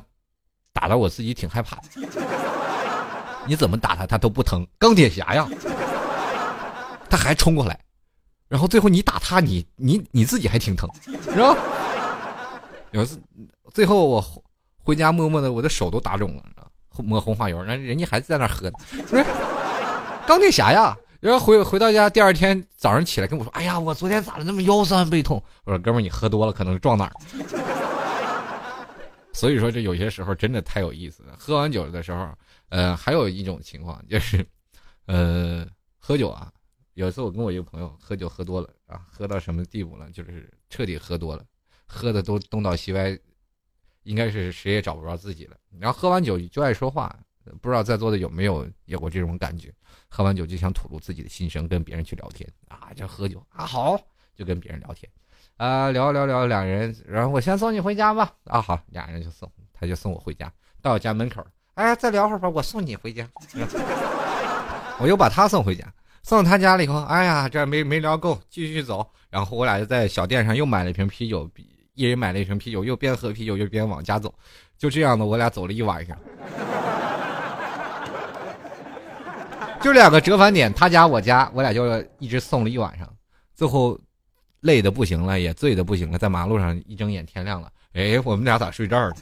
[0.72, 1.84] 打的我自己挺害怕的。
[3.46, 5.46] 你怎么打他，他都不疼，钢铁侠呀！
[7.10, 7.78] 他还冲过来。
[8.48, 11.56] 然后最后你打他，你你你自己还挺疼，是吧？
[12.92, 13.20] 有一次
[13.74, 14.44] 最后我
[14.84, 16.44] 回家默默的，我的手都打肿了，
[17.04, 18.78] 抹红花油，那人家还在那喝呢，
[19.10, 19.26] 不是
[20.26, 20.98] 钢铁侠呀。
[21.20, 27.12] 然后回回到家，第二天早上起来跟我说：“哎呀，我昨天咋的那么腰酸背痛？”我说：“哥们儿，你喝多了，可能撞哪儿。
[29.34, 31.34] ”所以说这有些时候真的太有意思了。
[31.40, 32.30] 喝完酒的时候，
[32.70, 34.46] 呃，还有一种情况就是，
[35.08, 35.66] 呃，
[35.98, 36.52] 喝酒啊。
[36.98, 40.10] 有一次我跟我一个朋友喝酒喝多了啊，喝到什么地步了？
[40.10, 41.46] 就是彻底喝多了，
[41.86, 43.16] 喝的都东倒西歪，
[44.02, 45.56] 应该是谁也找不着自己了。
[45.80, 47.16] 然后喝完酒就爱说话，
[47.62, 49.72] 不知道在座的有没有有过这种感觉？
[50.10, 53.96] 喝完酒就想吐露自己的心声，跟别人去聊天啊，就喝酒啊，好，
[54.36, 55.08] 就跟别人聊天
[55.58, 63.30] 啊，聊聊聊，两人，然后我先送你回家吧啊，好，俩人就送，他就送我回家，到我家门口，哎，再聊会儿吧，我送你回家，
[65.00, 65.86] 我又把他送回家。
[66.28, 69.08] 送到他家了以后，哎呀，这没没聊够，继续走。
[69.30, 71.50] 然后我俩就在小店上又买了一瓶啤酒，
[71.94, 74.34] 一人买了一瓶啤酒，又边喝啤酒又边往家走。
[74.78, 76.18] 就这样的，我俩走了一晚上，
[79.80, 83.08] 就两个折返点，他家我家，我俩就一直送了一晚上。
[83.56, 83.98] 最后
[84.60, 89.16] 累的不行了，也醉的不行了，在马路上一睁眼天亮了，哎，我们俩咋睡这儿了？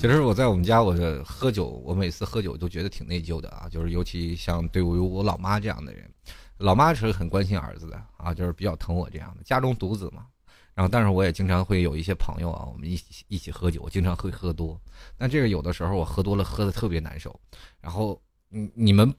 [0.00, 3.68] 其实我在我们家，我喝酒，我每次喝酒都觉得挺内疚的啊。
[3.70, 6.10] 就是尤其像对于我老妈这样的人，
[6.56, 10.24] 老妈是很关心儿子的啊，就是比较疼我这样的家中独子嘛。
[10.72, 14.80] 然后，但是我也经常会有一些朋友啊，我们一起一起喝酒，经常会喝多。
[15.18, 17.38] 那这个有的时候我喝多了，喝的特别难受。
[17.78, 19.14] 然后，你你们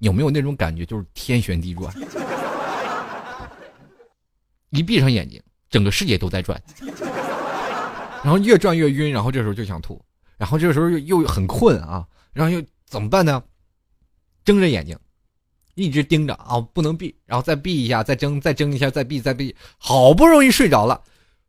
[0.00, 1.94] 有没有那种感觉，就是天旋地转，
[4.68, 6.62] 一闭上眼睛，整个世界都在转，
[8.22, 9.98] 然后越转越晕，然后这时候就想吐。
[10.36, 13.42] 然后这时候又又很困啊，然后又怎么办呢？
[14.44, 14.96] 睁着眼睛，
[15.74, 21.00] 一直盯着啊，不能闭，然后再闭一下，再睁，再睁一下，再闭，再闭，好不容易睡着了，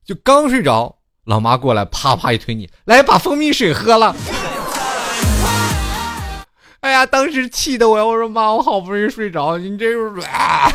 [0.04, 4.16] 就刚睡着，老妈过来啪啪一推你，来把蜂蜜水喝了。
[6.80, 10.72] 哎呀，当时气得我，我说妈，我好不容易睡着，你这是啊。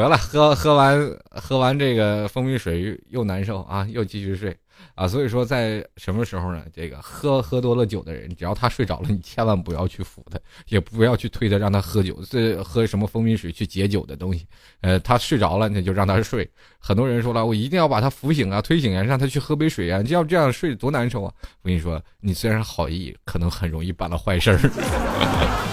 [0.00, 4.56] 得了，喝喝完喝完这个蜂蜜水又难受啊，又继续睡
[4.94, 5.06] 啊。
[5.06, 6.62] 所以说，在什么时候呢？
[6.72, 14.46] 这个喝喝多了酒的人，只要他睡着了，你千万不要去扶他，也不要去推他，让他喝酒，这喝什么蜂蜜水去解酒的东西。
[14.80, 16.48] 呃，他睡着了，那就让他睡。
[16.78, 21.32] 很多人说了，我一定要把他扶醒啊，推醒啊，让他去喝杯水啊，要这样睡多难受啊！
[21.62, 25.66] 我跟你说，你虽然好意，可能很容易办了坏事儿。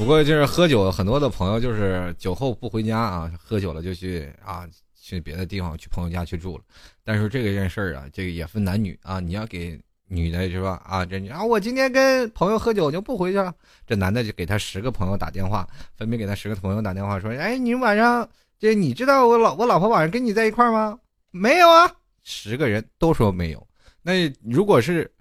[0.00, 4.66] 不过就是喝酒，很多的朋友就是酒后不回家啊，喝酒了就去啊
[4.98, 6.64] 去别的地方去朋友家去住了。
[7.04, 9.20] 但是这个件事儿啊，这个也分男女啊。
[9.20, 10.80] 你要给女的是吧？
[10.86, 13.54] 啊，这啊我今天跟朋友喝酒就不回去了。
[13.86, 18.26] 这男的就给他十个朋友打电话，分别给他十个朋友打电话说：“哎，你晚上
[18.58, 20.98] 这你知道我老我老婆晚上跟你在一块吗？
[21.30, 23.64] 没有啊。”十个人都说没有。
[24.00, 25.12] 那如果是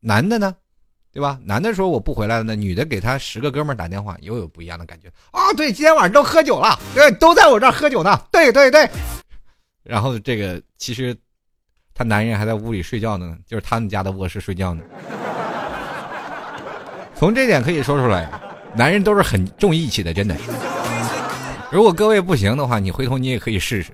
[0.00, 0.56] 男的呢？
[1.12, 1.36] 对吧？
[1.44, 5.52] 男的说我不回来了，那女的给他十个哥们儿打电话，又有不一样的感觉啊！
[5.56, 8.16] 对，今天晚上都喝酒了，对，都在我这儿喝酒呢。
[8.30, 8.88] 对对对。
[9.82, 11.16] 然后这个其实，
[11.92, 14.84] 他男人还在屋里睡觉呢，就是他们家的卧室睡觉呢。
[17.16, 18.30] 从这点可以说出来，
[18.76, 20.36] 男人都是很重义气的，真的。
[21.72, 23.90] 如果各位不行的话，你回头你也可以试试。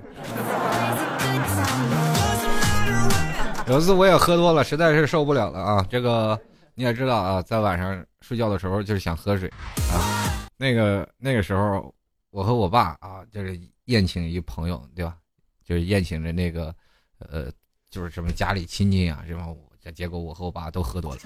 [3.65, 5.85] 有一次我也喝多了，实在是受不了了啊！
[5.89, 6.39] 这个。
[6.79, 9.49] 你也知道啊，在晚上睡觉的时候就是想喝水
[9.91, 10.47] 啊。
[10.57, 11.91] 那个那个时候，
[12.29, 15.17] 我和我爸啊，就是宴请一朋友，对吧？
[15.65, 16.73] 就是宴请着那个，
[17.17, 17.51] 呃，
[17.89, 19.57] 就是什么家里亲戚啊，什么？
[19.95, 21.21] 结果我和我爸都喝多了。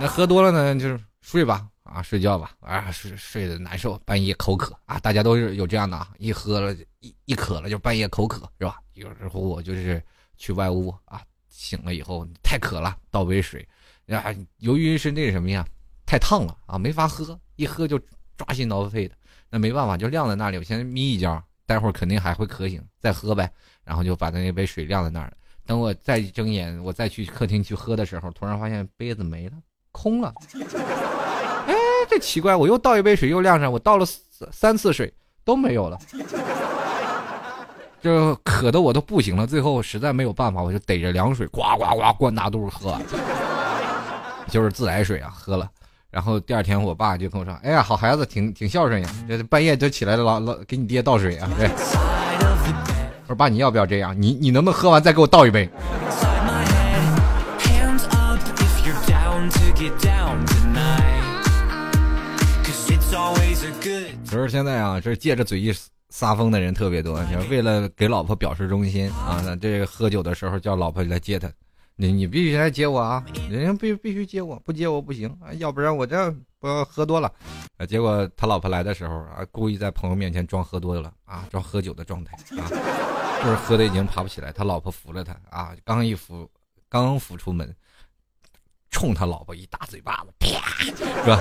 [0.00, 8.80] 那喝多了呢，就是睡吧，啊，睡觉吧，啊，睡睡的难受，半夜口渴啊，大家都是有这样的啊，一喝了，一一渴了就半夜口渴，是吧？
[8.94, 10.02] 有时候我就是
[10.38, 13.68] 去外屋啊，醒了以后太渴了，倒杯水。
[14.06, 15.66] 呀，由于是那什么呀，
[16.04, 17.98] 太烫了啊，没法喝，一喝就
[18.36, 19.14] 抓心挠肺的。
[19.50, 20.58] 那没办法，就晾在那里。
[20.58, 23.50] 我先眯一觉，待会儿肯定还会渴醒，再喝呗。
[23.84, 25.32] 然后就把那杯水晾在那儿。
[25.66, 29.52] 等我再睁眼，我再去客厅去喝的时候，突然发现杯子没了，
[29.92, 30.34] 空了。
[31.66, 31.74] 哎，
[32.10, 34.06] 这奇怪，我又倒一杯水，又晾上，我倒了
[34.50, 35.10] 三次水
[35.44, 35.98] 都没有了。
[38.02, 43.00] 就渴的我都不行了，最后实在没有办法，我就逮着凉水，呱呱呱灌大肚子喝。
[44.48, 45.68] 就是自来水啊，喝了，
[46.10, 54.14] 然后第二天我爸就跟我说：“哎呀，好孩子，挺挺孝顺呀，这半夜就起来，老老给你爹倒水啊。”对，我说爸，你要不要这样？
[54.20, 55.68] 你你能不能喝完再给我倒一杯？
[64.24, 65.72] 其实现在啊，这借着嘴一
[66.10, 71.48] 撒疯的人特别多，为了给老婆表示忠心啊，那这个喝酒的时候叫老婆来接他。
[71.96, 73.24] 你你必须来接我啊！
[73.48, 75.52] 人家必必须接我，不接我不行啊！
[75.54, 77.32] 要不然我这不喝多了。
[77.76, 82.66] 啊，结果他老婆来的时候啊，故意在朋友面前装喝多了啊，装喝酒的状态啊，
[83.44, 84.50] 就是喝的已经爬不起来。
[84.52, 86.50] 他老婆扶着他啊，刚一扶，
[86.88, 87.72] 刚扶出门，
[88.90, 91.40] 冲他老婆一大嘴巴子，啪，是吧？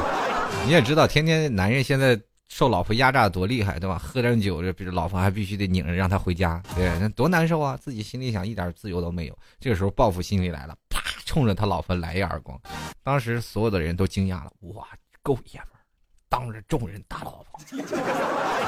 [0.65, 2.19] 你也知道，天天男人现在。
[2.53, 3.97] 受老婆压榨多厉害，对吧？
[3.97, 7.75] 喝点酒，这比如老婆还必须得拧着让他回家，对，那多难受啊！
[7.75, 9.35] 自己心里想，一点自由都没有。
[9.59, 12.61] 这个时候报复心理来了，啪，冲着他老婆来一耳光。
[13.01, 14.87] 当时所有的人都惊讶了，哇，
[15.23, 15.81] 够爷们儿，
[16.29, 17.59] 当着众人打老婆。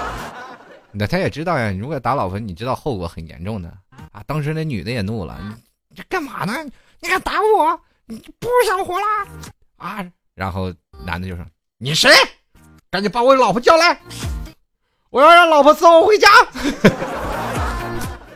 [0.92, 3.70] 那他也知道呀，如果打老婆，你知道后果很严重的
[4.12, 4.24] 啊。
[4.26, 5.40] 当时那女的也怒了，
[5.90, 6.64] 你这干嘛呢？
[7.00, 7.80] 你敢打我？
[8.08, 9.28] 你不想活啦？
[9.78, 10.12] 啊！
[10.34, 10.74] 然后
[11.06, 11.46] 男的就说
[11.78, 12.10] ：“你谁？”
[12.96, 14.00] 赶紧把我老婆叫来，
[15.10, 16.30] 我要让老婆送我回家，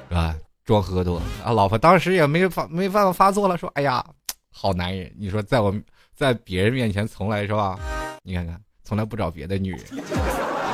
[0.10, 0.36] 是吧？
[0.66, 1.54] 装喝多啊！
[1.54, 4.04] 老婆当时也没法没办法发作了，说：“哎呀，
[4.52, 5.10] 好男人！
[5.18, 5.74] 你说在我
[6.14, 7.80] 在别人面前从来是吧？
[8.22, 9.82] 你看看，从来不找别的女人，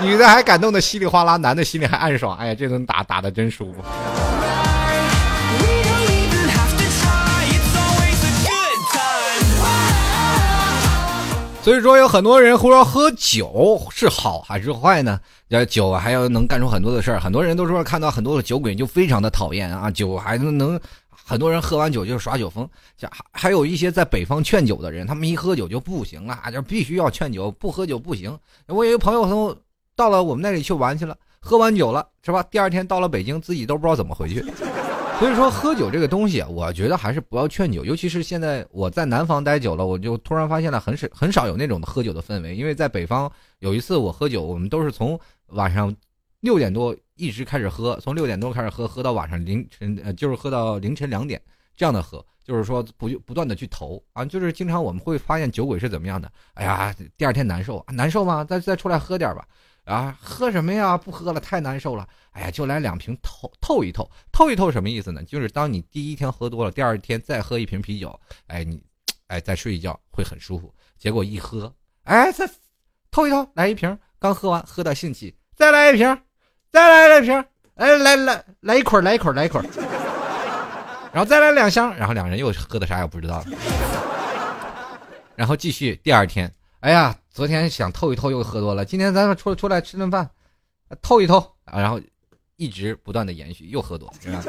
[0.02, 2.36] 女的还感动的稀里哗啦，男的心里还暗爽。
[2.38, 3.84] 哎呀，这顿打打的真舒服。”
[11.65, 15.19] 所以说，有很多人会说喝酒是好还是坏呢？
[15.47, 17.19] 要酒还要能干出很多的事儿。
[17.19, 22.69] 很多人都说看到很多的酒鬼就非常的讨厌啊，酒还能能，很多人喝完酒就耍酒疯。
[22.99, 28.38] 像还还有一些在北方劝酒的人，他们一喝酒就不行了，就必须要劝酒，不喝酒不行。
[28.67, 29.58] 我有一个朋友，从
[29.95, 32.43] 到了我们那里去玩去了，喝完酒了是吧？
[32.43, 34.45] 第二天到了北京，自己都不知道怎么回去。
[35.17, 42.54] 所以说喝酒这个东西，我觉得还是不要劝酒，尤其是现在我在南方待久了，我就突然发现了很少很少有那种喝酒的氛围。
[42.54, 45.95] 因为在北方有一次我喝酒，我们都是从晚上
[46.41, 51.41] 六点多一直开始喝，从六点多开始喝，喝到晚上凌晨，呃，就是喝到凌晨两点
[51.78, 58.43] 这样的喝，就是说不不断的去投啊，就是经常我们会发现酒鬼是怎么样的，哎呀，第二天难受，难受吗？
[58.43, 59.47] 再再出来喝点吧。
[59.86, 60.98] 啊，喝什么呀？
[60.98, 62.08] 不喝了，太难受了。
[62.32, 65.24] 哎呀，就来两瓶透透一透，透一透什么意思呢？
[65.24, 68.82] 就是当你第一天喝多了，第二天再喝一瓶啤酒，哎，你，
[69.28, 70.74] 哎，再睡一觉会很舒服。
[70.98, 72.50] 结果一喝，哎，再
[73.12, 76.17] 透一透，来一瓶，刚喝完，喝到兴起，再来一瓶，
[76.71, 77.45] 再来一瓶，
[77.76, 79.63] 哎，来来来一捆，来一捆，来一捆，
[81.13, 83.45] 然后再来两箱，然后两人又喝的啥也不知道了，
[85.36, 86.52] 然后继续第二天。
[86.82, 90.32] 哎呀，昨天想透一透又喝多了，今天咱们出出来吃顿饭，
[91.02, 92.00] 透一透啊，然后
[92.56, 94.41] 一直不断的延续，又喝多，是吧？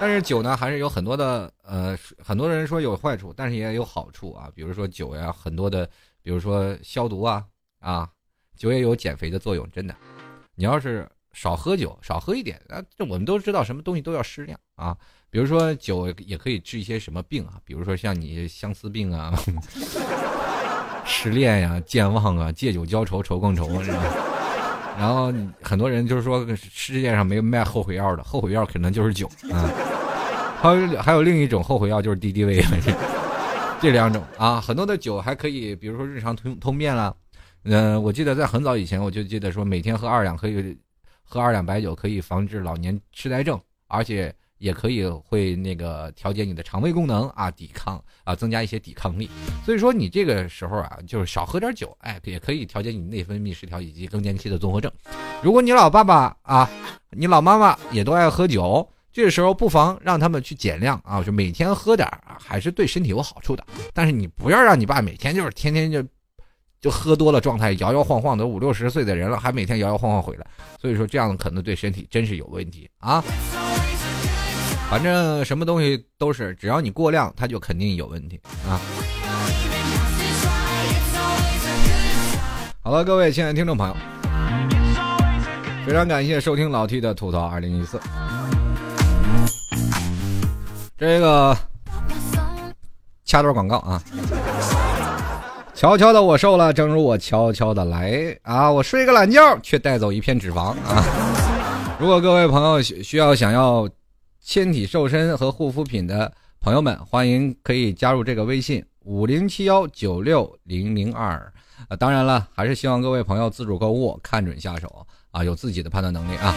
[0.00, 4.50] 但是酒呢，还是有很多的呃，很多人说有坏处，但是也有好处啊。
[4.56, 5.88] 比如说酒呀，很多的，
[6.20, 7.44] 比如说消毒啊
[7.78, 8.10] 啊，
[8.56, 9.94] 酒也有减肥的作用，真的。
[10.56, 14.98] 你要是少喝酒，少喝一点啊，这我们都知道，什么东西都要适量啊。
[15.30, 19.32] 比如说酒也可以治一些什么病啊，比如说像你相思病啊。
[21.08, 23.98] 失恋呀，健忘啊，借酒浇愁，愁更愁，是吧？
[24.98, 29.72] 然后很多人就是说，世界上没有卖后悔药的，后悔药可能就是酒啊。
[30.60, 32.62] 还有还有另一种后悔药就是敌敌畏，
[33.80, 37.14] 这两种啊，很多的酒还可以，比如说日常通通便啦。
[37.64, 40.76] 嗯，我记得在很早以前，我就记得说，每天喝二两可以
[41.22, 44.34] 喝二两白酒，可以防治老年痴呆症，而且。
[44.58, 49.30] 也可以会那个调节你的肠胃功能啊，抵抗啊，增加一些抵抗力。
[49.64, 54.90] 所以说你这个时候啊，就是少喝点酒，哎，也可以调节你内分泌失调以及更年期的综合症。
[55.42, 56.68] 如果你老爸爸啊，
[57.10, 63.64] 你老妈妈也都爱喝酒，这个时候不妨让他们去减量啊，就每天喝点啊，还是对身体有好处的。
[63.94, 66.04] 但是你不要让你爸每天就是天天就
[66.80, 70.46] 就喝多了状态，摇摇晃晃的五六十岁的人了，还每天摇摇晃晃回来。
[70.80, 73.22] 所以说这样可能对身体真是有问题啊。
[74.90, 78.80] 反正什么东西都是，只要你过量，它就肯定有问题啊！
[82.82, 83.94] 好了，各位亲爱的听众朋友，
[85.86, 88.00] 非常感谢收听老 T 的吐槽二零一四。
[90.96, 91.54] 这个
[93.26, 94.02] 掐段广告啊！
[95.74, 98.70] 悄悄的我瘦了，正如我悄悄的来啊！
[98.70, 101.04] 我睡个懒觉，却带走一片脂肪啊！
[102.00, 103.86] 如果各位朋友需要想要。
[104.48, 111.52] 纤体瘦身和护肤品的朋友们，欢迎可以加入这个微信五零七幺九六零零二
[111.86, 111.94] 啊！
[111.94, 116.54] 当然了，还是希望各位朋友自主购物，看准下手啊，有自己的判断能力啊！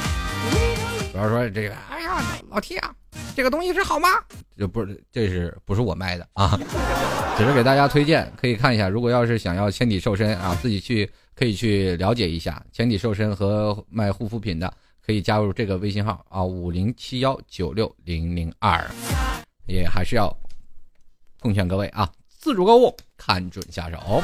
[1.11, 2.95] 主要说这个，哎呀，老 T 啊，
[3.35, 4.07] 这个东西是好吗？
[4.57, 6.57] 这不是，这是不是我卖的啊？
[7.37, 8.87] 只是给大家推荐，可以看一下。
[8.87, 14.73] 如果要是想要纤体瘦身啊，自己去可以去了解一下纤体瘦身和卖护肤品的。
[15.05, 18.89] 可以加入这个微信号啊，五零七幺九六零零二，
[19.65, 20.31] 也还是要
[21.39, 24.21] 奉劝各位啊，自主购物，看准下手。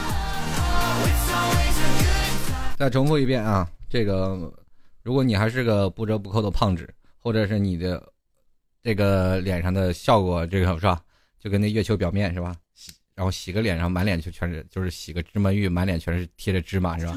[2.78, 4.54] 再重复一遍啊，这个
[5.02, 6.88] 如果你还是个不折不扣的胖子，
[7.18, 8.02] 或者是你的
[8.84, 11.02] 这个脸上的效果，这个是吧？
[11.40, 12.56] 就跟那月球表面是吧？
[13.16, 17.16] 然后洗个脸上满脸就全是，就是洗个芝麻浴，满脸全是贴着芝麻是吧？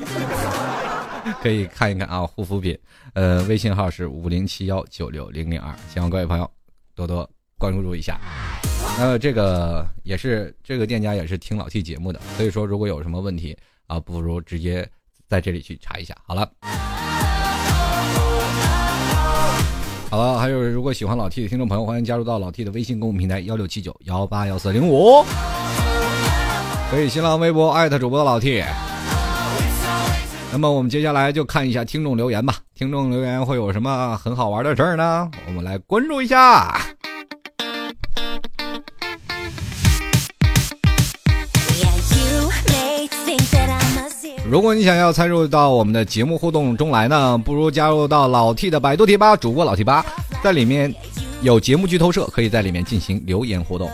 [1.43, 2.79] 可以看一看啊，护肤品，
[3.15, 6.51] 呃，微信号是五零七幺九六零零二，希望各位朋友
[6.95, 7.29] 多多
[7.59, 8.21] 关注一下。
[8.99, 13.57] 呃，这个也是这个店家也是听老 T 节目的，所以说如果有什么问题
[13.87, 14.89] 啊，不如直接
[15.29, 16.15] 在这里去查一下。
[16.27, 16.51] 好了，
[20.11, 25.25] 好了，还有如果喜欢老 T 的听众朋友，欢迎加入到老 T 的微信公众平台幺六七九幺八幺四零五，
[26.91, 28.65] 可以新浪微博艾特主播老 T。
[30.53, 32.57] 那么我们接下来就看一下听众留言吧。
[32.75, 35.31] 听众留言会有什么很好玩的事儿呢？
[35.47, 36.77] 我们来关注一下。
[44.45, 50.05] 如果你想要参入到我们的节目互动中来呢，不如加入到老 T 的百度贴吧，主播老 T 吧，
[50.43, 50.93] 在里面
[51.43, 53.89] 有节目剧透社，可以在里面进行留言互动。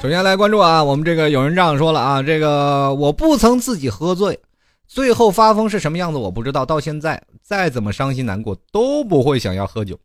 [0.00, 4.38] 首先来关注啊，我们这个有人这样说了啊，这个我不曾自己喝醉，
[4.86, 9.98] 最后发疯是什么样子我不知道，到现在再怎么伤心难过都不会想要喝酒，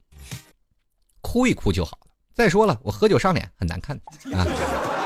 [1.21, 2.07] 哭一哭就好了。
[2.33, 3.95] 再说了，我喝酒上脸很难看
[4.33, 4.47] 啊，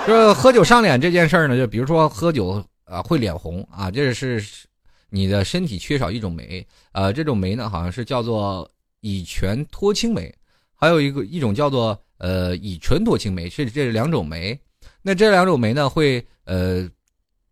[0.08, 4.42] 这喝酒上脸这件事儿呢，就比如说喝酒啊会脸红啊，这是
[5.10, 8.68] 你的身体缺少一种酶，呃，这种酶呢好像是叫做
[9.02, 10.34] 乙醛脱氢酶，
[10.74, 14.58] 还有一个一种叫做呃乙醇脱氢酶，是这两种酶。
[15.08, 16.86] 那这两种酶呢，会呃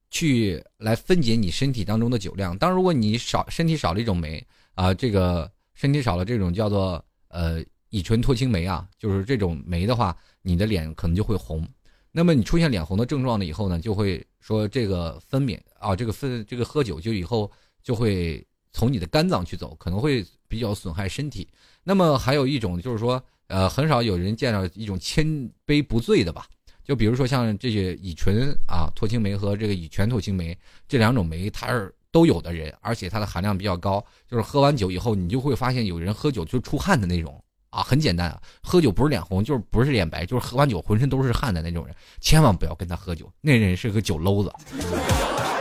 [0.10, 2.58] 去来分解你身体当中的酒量。
[2.58, 11.66] 当如果你少身体少了一种酶啊，这个身体少了这种叫做呃乙醇脱氢酶啊，就是这种酶的话，你的脸可能就会红。
[12.12, 17.50] 那么你出现脸红的症状了以后呢，就会说这个分娩啊，这个分这个喝酒就以后
[17.82, 21.48] 就会从你的肝脏去走，可能会比较损害身体。
[21.86, 26.46] 那么还有一种就是说，呃，很少有人见到一种千杯不醉的吧？
[26.86, 30.58] 就比如说像这些乙醇啊脱氢酶和这个乙醛脱氢酶
[30.88, 34.04] 这两种酶，它是都有的人，而且它的含量比较高。
[34.30, 37.42] 就是喝完酒以后，你就会发现有人喝酒就出汗的那种。
[37.72, 44.54] 啊，很简单啊，喝酒不是脸红，就是不是脸白，就是喝完酒浑身都是汗的那种人，千万不要跟他喝酒，那人是个酒篓子，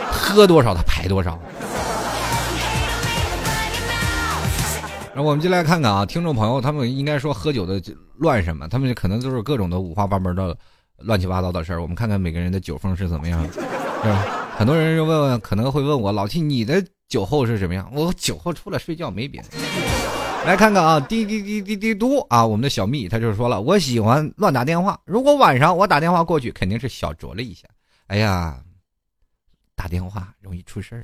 [0.09, 1.37] 喝多少他排多少。
[5.13, 7.83] 那我们就来看看啊，听众朋友，他们应该说喝酒的
[8.15, 8.65] 乱什么？
[8.69, 10.57] 他们可能都是各种的五花八门的
[10.97, 11.81] 乱七八糟的事儿。
[11.81, 13.59] 我们看看每个人的酒风是怎么样的，是
[14.09, 14.25] 吧？
[14.57, 17.89] 很多人就问问，可能会问我老七，你的酒后是什么样？
[17.93, 19.47] 我酒后除了睡觉没别的。
[20.45, 22.45] 来看看啊，滴滴滴滴滴嘟啊！
[22.45, 24.99] 我们的小蜜他就说了，我喜欢乱打电话。
[25.03, 27.67] 如果晚上我打电话过去，肯定是小酌了一下。
[28.07, 28.59] 哎呀，
[29.75, 31.03] 打电话容易出事儿。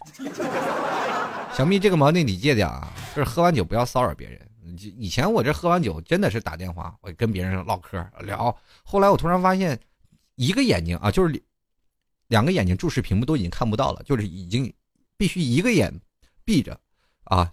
[1.51, 4.39] 小蜜这个毛病你戒掉啊，就是喝完酒不要骚扰别人。
[4.97, 8.55] 以前我这喝完酒真的是打电话，我跟别人唠嗑聊。
[8.83, 9.79] 后来我突然发现，
[10.35, 11.43] 一个眼睛啊，就是
[12.27, 14.71] 两个眼睛注视屏幕都已经看不到了，就是已经
[15.17, 15.93] 必须一个眼
[16.45, 16.79] 闭着
[17.23, 17.51] 啊。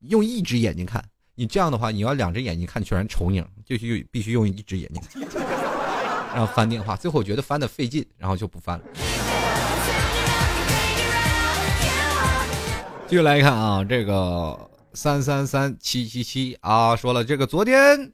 [0.00, 1.04] 用一只眼睛看，
[1.34, 5.02] 你这样的话，你要两只眼睛看全是重影，就需必须用一只眼睛，
[6.32, 6.94] 然后翻电话。
[6.94, 8.84] 最后觉得翻的费劲，然后就不翻了。
[13.08, 18.12] 继续来看啊，这个三三三七七七啊，说了这个昨天、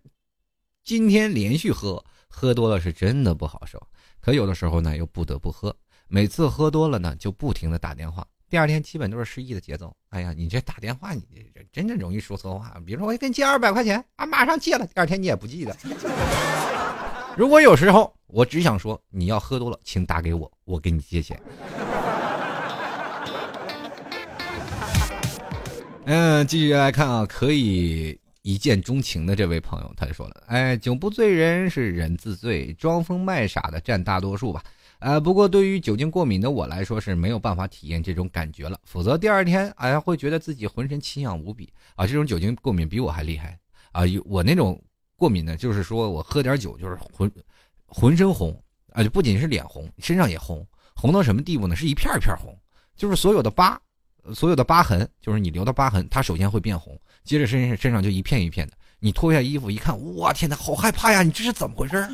[0.82, 3.80] 今天连续喝，喝多了是真的不好受，
[4.20, 5.74] 可有的时候呢又不得不喝，
[6.08, 8.26] 每次喝多了呢就不停的打电话。
[8.50, 9.94] 第二天基本都是失忆的节奏。
[10.10, 12.76] 哎呀，你这打电话，你这真的容易说错话。
[12.84, 14.86] 比如说，我给你借二百块钱啊，马上借了。
[14.86, 15.76] 第二天你也不记得。
[17.36, 21.40] 如果有时候我只想说，你要喝多了，请打给我，我给你借钱。
[26.06, 34.62] 嗯，继续来看啊，可以一见钟情的这位朋友，他就说了：“哎，酒不醉人是人自醉，装疯卖傻的占大多数吧。”
[35.00, 42.06] 呃，不过对于酒精过敏的我来说是没有办法体验这种感觉了，否则第二天哎呀会觉得自己浑身奇痒无比啊！
[42.06, 43.58] 这种酒精过敏比我还厉害
[43.92, 44.02] 啊！
[44.26, 44.78] 我那种
[45.16, 47.30] 过敏呢，就是说我喝点酒就是浑
[47.86, 48.54] 浑身红
[48.92, 51.74] 啊，就不仅是脸红，身上也红，红到什么地步呢？
[51.74, 52.54] 是一片一片红，
[52.94, 53.80] 就是所有的疤，
[54.32, 58.72] 所有的疤痕，就是你留的疤痕，它首先会变红，接着身上身上就一片一片的。
[59.00, 61.22] 你脱下衣服一看，我天哪，好害怕呀！
[61.22, 62.08] 你这是怎么回事？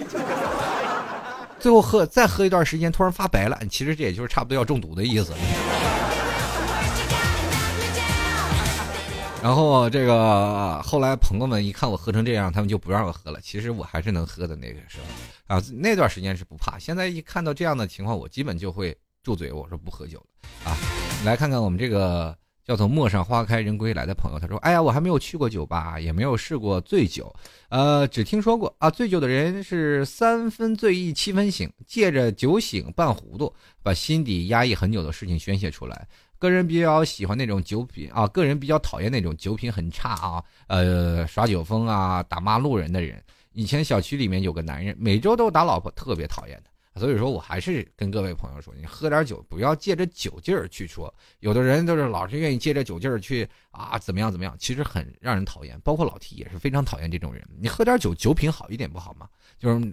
[1.60, 3.56] 最后喝再喝一段时间，突然发白了。
[3.70, 5.32] 其实这也就是差不多要中毒的意思。
[9.42, 13.40] 然后这个后来朋友们一看我喝成这样，他们就不让我喝了。
[13.40, 16.78] 其实我还是能喝的那个时候啊，那段时间是不怕。
[16.78, 20.76] 现在一看到这样的情况，我基本就会住嘴，我说不喝酒了啊。
[21.24, 22.36] 来看看我们这个。
[22.62, 27.34] 叫做“陌上花开，人归来”的朋友，他说：“哎呀，我还没有去过酒吧，也没有试过醉酒，
[27.68, 33.52] 呃，只听说过啊，醉酒的人是三分醉意，七分醒，借着酒醒扮糊涂，
[33.82, 36.06] 把心底压抑很久的事情宣泄出来。
[36.38, 43.20] 个人比较喜欢那种酒品啊，个人比较讨厌那种酒品很差啊，呃，耍酒疯啊，打骂路人的人。
[43.52, 51.12] 以前小区里面有个男人，每周都打老婆，特别讨厌的。”所以说我还是跟各位朋友说，你喝点酒，不要借着酒劲儿去说。
[51.38, 55.80] 有的人就是老是愿意借着酒劲儿去啊，怎么样怎么样，其实很让人讨厌。
[55.82, 57.46] 包括老提也是非常讨厌这种人。
[57.60, 59.28] 你喝点酒，酒品好一点不好吗？
[59.58, 59.92] 就是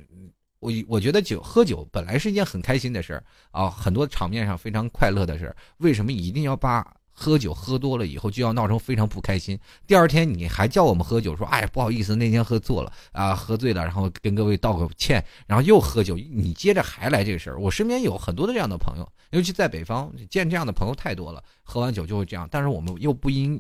[0.59, 6.96] 我我觉得酒喝酒本来是一件很开心的事儿啊，很多场面上非常快乐的事，为什么一定要把？
[7.19, 17.59] 喝酒喝多了以后就要闹成非常不开心，第二天你还叫我们喝酒，说哎不好意思那天喝错了啊喝醉了，然后跟各位道个歉，然后又喝酒，你接着还来这个事儿。
[17.59, 22.47] 我身边有很多的这样的朋友，尤其在北方见这样的朋友太多了，喝完酒就会这样。
[22.51, 23.59] 但是我们又不应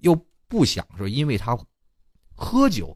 [0.00, 0.14] 又
[0.46, 1.58] 不想说，因为他
[2.36, 2.94] 喝酒，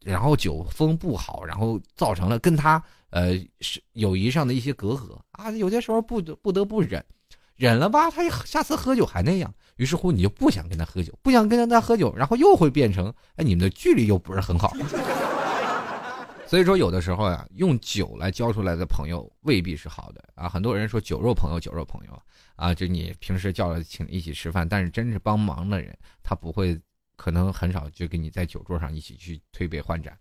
[0.00, 7.04] 然后酒风不好，然后造成了跟他呃是友谊上的一些隔阂啊，有些时候不不得不忍。
[7.56, 14.72] 忍了吧，他下次喝酒还那样，于是乎你就不想跟他喝酒，不想跟他喝酒，然后又会变成，哎，你们的距离又不是很好。
[16.46, 20.48] 所以说，有的时候呀，用酒来交出来的朋友未必是好的啊。
[20.48, 22.22] 很多人说酒肉朋友，酒肉朋友
[22.54, 26.78] 啊，就你平时叫了请一起吃饭，但是真是帮忙的人，他不会
[27.16, 30.16] 可能很少就跟你在酒桌上一起去推杯换盏。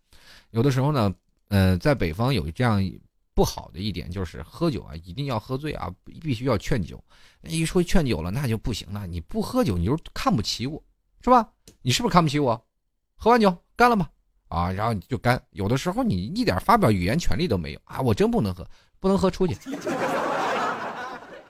[0.50, 1.14] 有的时候呢，
[1.50, 2.84] 呃，在北方有这样
[3.36, 7.04] 不好的一点，就是喝酒啊，一定要喝醉啊，必须要劝酒。
[7.44, 9.06] 一说劝酒了，那就不行了。
[9.06, 10.82] 你不喝酒，你就看不起我，
[11.22, 11.48] 是吧？
[11.82, 12.66] 你是不是看不起我？
[13.18, 14.10] 喝完酒干了吧？
[14.48, 15.42] 啊，然后你就干。
[15.52, 18.00] 有的时候你一点发表语言权利都没有啊！
[18.00, 18.66] 我真不能喝，
[19.00, 19.54] 不能喝出去，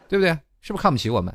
[0.10, 0.30] 对不对？
[0.62, 1.32] 是不是看不起我们？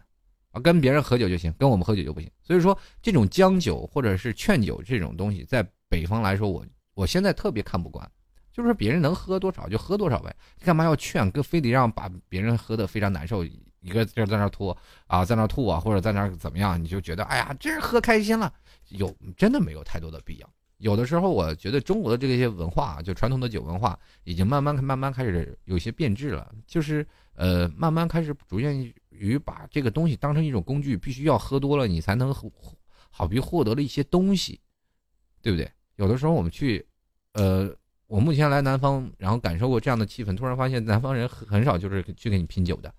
[0.51, 2.28] 啊，跟别人喝酒就行，跟我们喝酒就不行。
[2.42, 8.11] 所以说，这种将酒或者是劝酒这种东西，在北方来说，我我现在特别看不惯。
[8.53, 11.30] 就是，别人能喝多少就喝多少呗，干嘛要劝？
[11.30, 14.76] 跟非得让把别人喝的非常难受，一个劲在那吐
[15.07, 16.82] 啊，在那吐啊，或者在那怎么样？
[16.82, 18.53] 你就觉得哎呀，这是喝开心了，
[18.88, 20.51] 有真的没有太多的必要。
[20.78, 32.34] 有的时候，我觉得中国的这些文化，就传统的酒文化，已经慢慢慢慢开始有些变质了，就是呃，慢慢开始逐渐于把这个东西当成一种工具，必须要喝多了你才能
[33.11, 34.59] 好比获得了一些东西，
[35.42, 35.70] 对不对？
[35.96, 36.86] 有的时候我们去，
[37.34, 37.70] 呃，
[38.11, 42.93] 我目前来南方，然后感受过这样的气氛，突然发现南方人很少就是去给你拼酒的，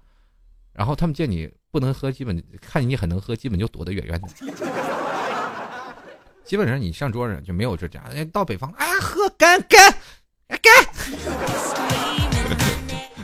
[0.72, 4.30] 然后他们见你不能喝，基本看你很能喝，基本就躲得远远的。
[6.46, 8.02] 基本上你上桌上就没有这家，
[8.32, 9.94] 到北方啊喝干干
[10.48, 10.72] 干，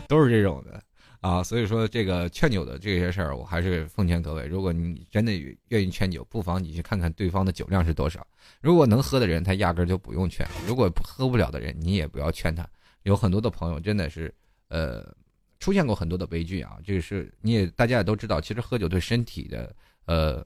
[0.10, 0.84] 都是这种的。
[1.20, 1.44] 啊。
[1.44, 5.34] 所以说这个劝酒的这些事儿，我还是奉劝各位，如果你真的
[5.70, 8.26] 愿意劝酒，不妨你去看看对方的酒量是多少。
[8.62, 12.68] 如果能喝的人，他压根就不用劝；如果喝不了的人，你也不要劝他。
[13.04, 14.34] 有很多的朋友真的是，
[14.68, 15.16] 呃，
[15.60, 16.78] 出现过很多的悲剧啊。
[16.84, 20.46] 这个是你也大家也都知道，其实喝酒对身体的呃。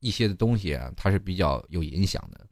[0.00, 2.46] 一些的东西啊，它是比较有影响的。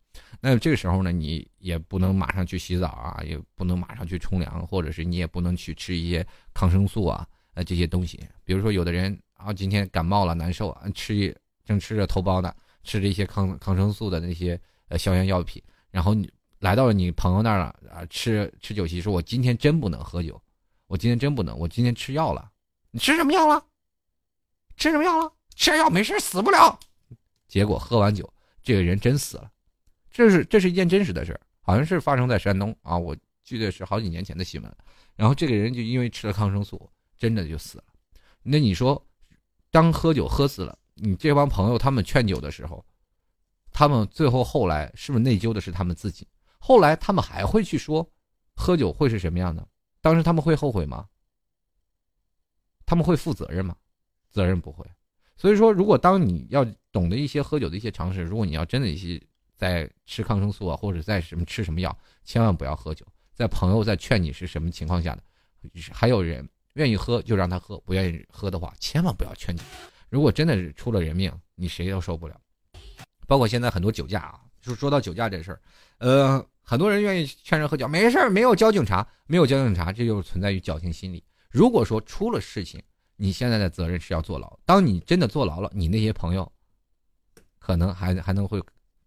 [0.46, 8.20] 那这个时候呢，你也不能马上去洗澡啊，也不能马上去冲凉，或者是你也不能去吃一些抗生素啊，呃这些东西。
[8.44, 11.34] 比如说，有的人啊，今天感冒了难受啊，吃一
[11.64, 20.38] 正吃着头孢呢，吃着一些抗抗生素的那些呃消炎药品，然后你来到了你朋友那儿了啊，吃吃酒席，说我今天真不能喝酒，
[20.88, 22.50] 我今天真不能，我今天吃药了。
[22.90, 23.64] 你吃什么药了？
[24.76, 25.32] 吃什么药了？
[25.56, 26.78] 吃药没事，死不了。
[27.48, 28.30] 结果喝完酒，
[28.62, 29.50] 这个人真死了，
[30.14, 34.76] 这是这是一件真实的事儿，好像是发生在山东啊，我记得是好几年前的新闻。
[35.16, 36.88] 然后这个人就因为吃了抗生素，
[37.18, 37.84] 真的就死了。
[38.44, 39.04] 那你说，
[39.72, 42.84] 当喝酒喝死了，你这帮朋友他们劝酒的时候，
[43.72, 46.28] 他们最后后来是不是内疚的是他们自己？
[46.60, 48.08] 后来他们还会去说，
[48.54, 49.66] 喝酒会是什么样的？
[50.00, 51.08] 当时他们会后悔吗？
[52.86, 53.74] 他们会负责任吗？
[54.30, 54.86] 责任不会。
[55.36, 59.20] 所以说，如果当你要懂得一些喝酒的一些常识，如果你要真的一些
[59.56, 63.06] 在吃抗生素啊，或者在什么吃什么药，千万不要喝酒。
[63.32, 65.22] 在朋友在劝你是什么情况下的，
[65.92, 69.60] 还有人愿意喝就让他喝，不愿意喝的话，千万不要劝你。
[70.08, 72.40] 如果真的是出了人命，你谁都受不了。
[73.26, 75.60] 包括现在很多酒驾啊，就说到酒驾这事儿，
[75.98, 81.24] 呃，很多人愿意劝人喝酒，没事儿，没有交警查，没有交警查，这就是存在于侥幸心理。
[81.50, 82.80] 如果说出了事情，
[83.16, 84.58] 你现在的责任是要坐牢。
[84.64, 86.50] 当你真的坐牢了，你那些朋友，
[87.58, 88.62] 可能还还能会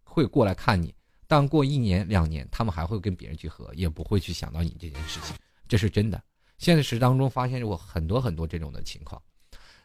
[0.08, 0.94] 会过来看你。
[1.26, 5.36] 但过一年两年，他们还会跟别人去喝，也不会去想到你这件事情。
[5.68, 6.20] 这是真的。
[6.56, 9.20] 现实当中发现过很多很多这种的情况。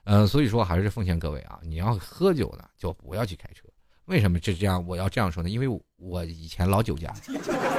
[0.05, 3.67] 呃，所以说还是奉劝各位啊，你要喝酒呢，就不要去开车。
[4.05, 4.85] 为什么是这样？
[4.87, 5.49] 我要这样说呢？
[5.49, 7.13] 因为我以前老酒驾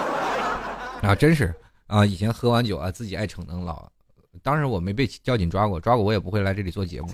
[1.02, 1.54] 啊，真是
[1.86, 3.90] 啊，以前喝完酒啊，自己爱逞能老。
[4.42, 7.08] 当然我没被交警抓过，抓过我也不会来这里做节目。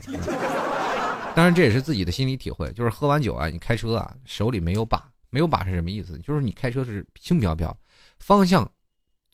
[1.34, 6.18] 当然这也是自己的心理体会，就是喝完酒啊，你开车啊，手里没有把，没有把是什么意思？
[6.18, 7.74] 就是你开车是轻飘飘，
[8.18, 8.70] 方向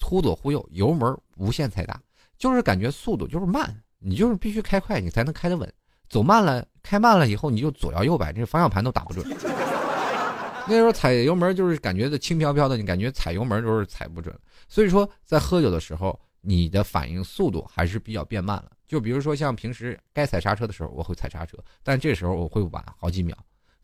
[0.01, 2.01] 忽左忽右，油门无限踩大，
[2.39, 5.71] 就是感觉速度就是慢，你就是必须开快，你才能开得稳。
[6.09, 9.27] 走慢了，开慢了以后，你就左摇右摆，这方向盘都打不准。
[10.69, 14.39] 那时候踩油门就是感觉的轻飘飘的，你感觉踩油门都是踩不准。
[14.69, 16.19] 所以说在喝酒的时候。
[16.49, 23.37] 你的反应速度还是比较变慢了，就比如说像平时该踩刹车的时候，我会踩刹车，但这时候我会晚好几秒。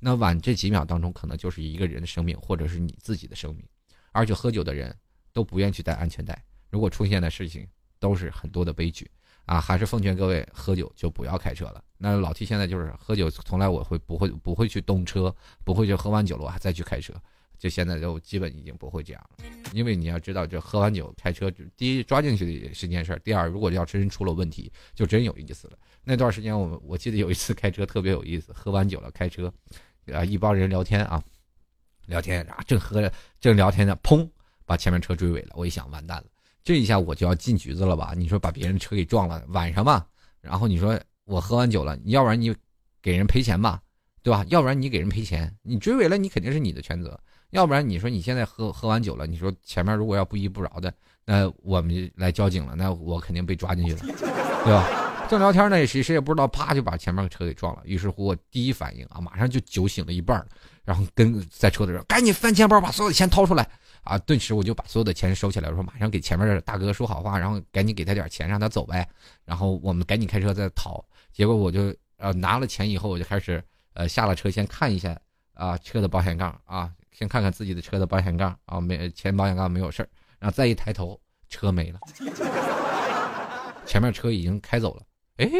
[0.04, 3.64] 那晚这几秒当中，可能就是一个人的生命，或者是你自己的生命。
[4.10, 4.92] 而且喝酒的人
[5.32, 7.64] 都不愿去带安全带，如果出现的事情
[8.00, 9.08] 都是很多的悲剧
[9.44, 9.60] 啊！
[9.60, 11.82] 还是奉劝各位，喝酒就不要开车了。
[11.98, 15.32] 那老 T 现在就是喝酒，从来我会不会不会去动车，
[15.64, 17.14] 不会就喝完酒了我还再去开车。
[17.56, 25.78] 就现在就基本已经不会这样了，因为你要知道，就喝完酒开车，第一抓进去是件事儿，第二如果要真出了问题，就真有意思了。
[26.02, 29.52] 那段时间我我记得有一次开车特别有意思，喝完酒了开车，
[30.10, 31.22] 啊一帮人聊天啊，
[32.06, 34.28] 聊天啊正喝着正聊天呢，砰
[34.64, 35.50] 把前面车追尾了。
[35.54, 36.24] 我一想完蛋了，
[36.64, 38.12] 这一下我就要进局子了吧？
[38.16, 40.04] 你说把别人车给撞了，晚上嘛，
[40.40, 42.54] 然后你说我喝完酒了，要不然你
[43.00, 43.80] 给人赔钱吧？
[44.22, 44.44] 对吧？
[44.48, 47.18] 要不然你给人赔钱，你追尾了，你肯定是你的全责。
[47.50, 50.94] 要不然你说你现在喝喝完酒了，你说前面如果要不依不饶的，
[51.24, 53.98] 那我们来交警了，那我肯定被抓进去了，
[54.64, 55.11] 对吧？
[55.32, 57.80] 正聊天呢，谁谁也不知道，啪就把前面的车给撞了。
[57.84, 60.46] 于是乎，我第一反应啊，马上就酒醒了一半
[60.84, 63.66] 然后跟在车的人赶紧翻钱包，把所有的钱掏出来
[64.02, 64.18] 啊！
[64.18, 69.08] 顿时我就把所有的钱收起来，我说马上给前面的大哥说好话，然后赶紧给他点钱，让他走呗。
[69.46, 71.02] 然后我们赶紧开车再逃。
[71.32, 73.62] 结果我就呃拿了钱以后，我就开始
[73.94, 75.18] 呃下了车，先看一下
[75.54, 80.08] 啊车的保险杠啊，先看看自己的车的保险杠啊，没前保险杠没有事儿。
[80.38, 81.18] 然后再一抬头，
[81.48, 82.00] 车没了，
[83.86, 85.02] 前面车已经开走了。
[85.36, 85.50] 哎，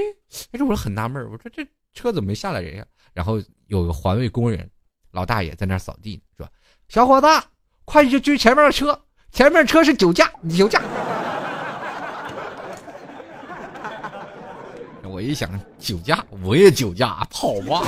[0.53, 2.87] 这我很纳闷我说这车怎么没下来人呀？
[3.13, 4.71] 然后有个环卫工人。
[5.13, 6.49] 老大爷在那扫地，说
[6.89, 7.27] ：“小伙子，
[7.85, 8.99] 快去追前面的车，
[9.31, 10.81] 前面车是酒驾，酒驾。
[15.05, 17.83] ”我一想，酒驾，我也酒驾，跑吧。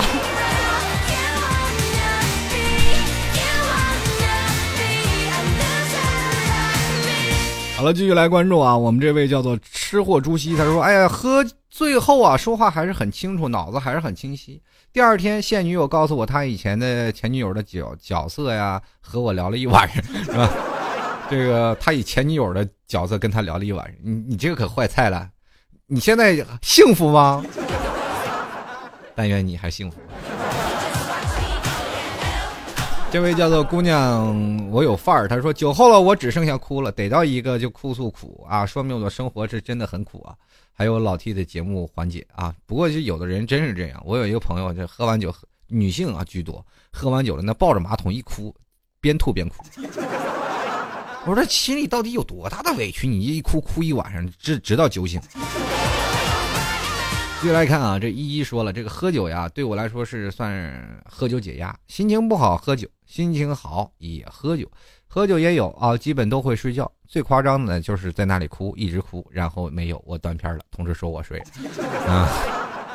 [7.85, 14.59] 好了，继续来关注啊，我们这位叫做吃货朱熹，他说：“哎呀，喝最后啊，说话还是很清楚，脑子还是很清晰。”
[14.91, 20.49] 第二天，现女友告诉我，她以前的前女友的角角色呀，和我聊了一晚上，是吧？
[21.29, 25.29] 这个他以前女友的角色跟他聊了一晚上，你你这个可坏菜了，
[25.87, 27.45] 你现在幸福吗？
[29.15, 29.99] 但愿你还幸福。
[33.15, 35.29] 这位叫做姑娘，我有范儿。
[35.29, 40.35] 她说酒后了，我只剩下哭了，逮到一个就哭诉苦啊，说明我的生活是真的很苦啊。
[40.73, 44.03] 还有老 T 的节目环节啊，不过就有的人真是这样。
[44.05, 45.33] 我有一个朋友，就喝完酒，
[45.69, 48.53] 女性啊居多，喝完酒了，那抱着马桶一哭，
[49.01, 49.65] 边吐边哭。
[51.25, 53.07] 我说心里到底有多大的委屈？
[53.07, 55.21] 你一哭哭一晚上，直直到酒醒。
[57.41, 64.69] 继续来看啊，这依依说了，这个喝酒呀，对我来说是算喝酒解压，心情不好喝酒，心情好也喝酒。
[65.07, 66.91] 喝酒也有啊，基本都会睡觉。
[67.07, 71.45] 最夸张的就是在那里哭，一直哭，然后没有我断片了，同事说我睡了。
[72.13, 72.29] 啊，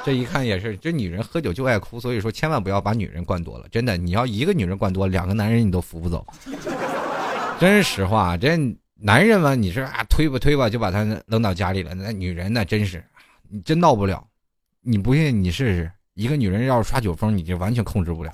[0.03, 3.65] 这一看也是，这女人喝酒就爱哭，所以说千万不要把女人灌多了。
[3.71, 6.27] 真的，你要一个女人灌多，两个男人你都扶不走。
[7.57, 8.57] 真实话，这
[8.95, 11.95] 男人嘛，你是啊推吧推吧就把他扔到家里了。
[11.95, 13.01] 那女人那真是，
[13.47, 14.21] 你真闹不了。
[14.81, 18.33] 你不信你试试，一个女人要是耍酒疯，你就完全控制不了，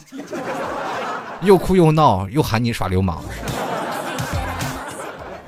[1.42, 3.24] 又哭又闹，又喊你耍流氓。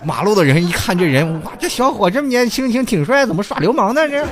[0.03, 4.07] 马路的人一看这人，哇，这小伙这么年轻轻，挺帅，怎么耍流氓呢？
[4.07, 4.25] 这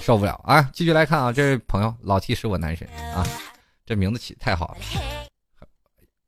[0.00, 0.68] 受不了啊！
[0.72, 3.26] 继续来看啊，这位朋友老 T 是我男神啊，
[3.84, 4.76] 这名字起太好了，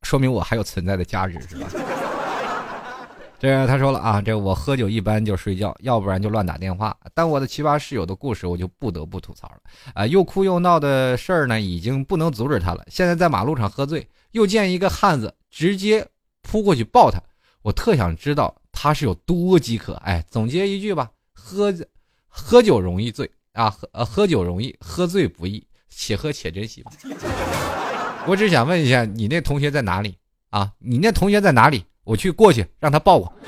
[0.03, 1.67] 说明我还有存在的价值是吧？
[3.43, 6.97] 这他说了啊，这我喝酒一般就睡觉，要不然就乱打电话。
[7.12, 9.57] 但我的奇葩室友的故事，我就不得不吐槽了
[9.95, 10.07] 啊！
[10.07, 12.84] 又哭又闹的事儿呢，已经不能阻止他了。
[12.88, 16.07] 现在在马路上喝醉，又见一个汉子，直接
[16.43, 17.20] 扑过去抱他。
[17.62, 19.95] 我特想知道他是有多饥渴。
[20.05, 21.74] 哎，总结一句吧，喝
[22.28, 26.93] 喝酒容易醉啊，喝喝酒容易，喝醉不易，且喝且珍惜吧。
[28.28, 30.16] 我只想问一下，你那同学在哪里
[30.51, 30.72] 啊？
[30.78, 31.84] 你那同学在哪里？
[32.05, 33.33] 我去过去让他抱我。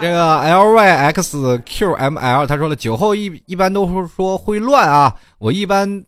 [0.00, 6.04] 这个 L Y X Q M L 他说了，酒后一一般都是说会乱啊，我一般。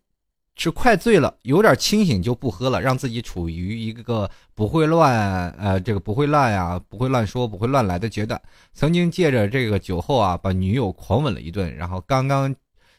[0.58, 8.40] 是快醉了，有点清醒就不喝了，让自己处于一个不会乱，呃，这个不会乱呀，不会乱说，不会乱来的阶段。
[8.72, 12.56] 曾经借着这个酒后啊，把女友狂吻了一顿，然后刚刚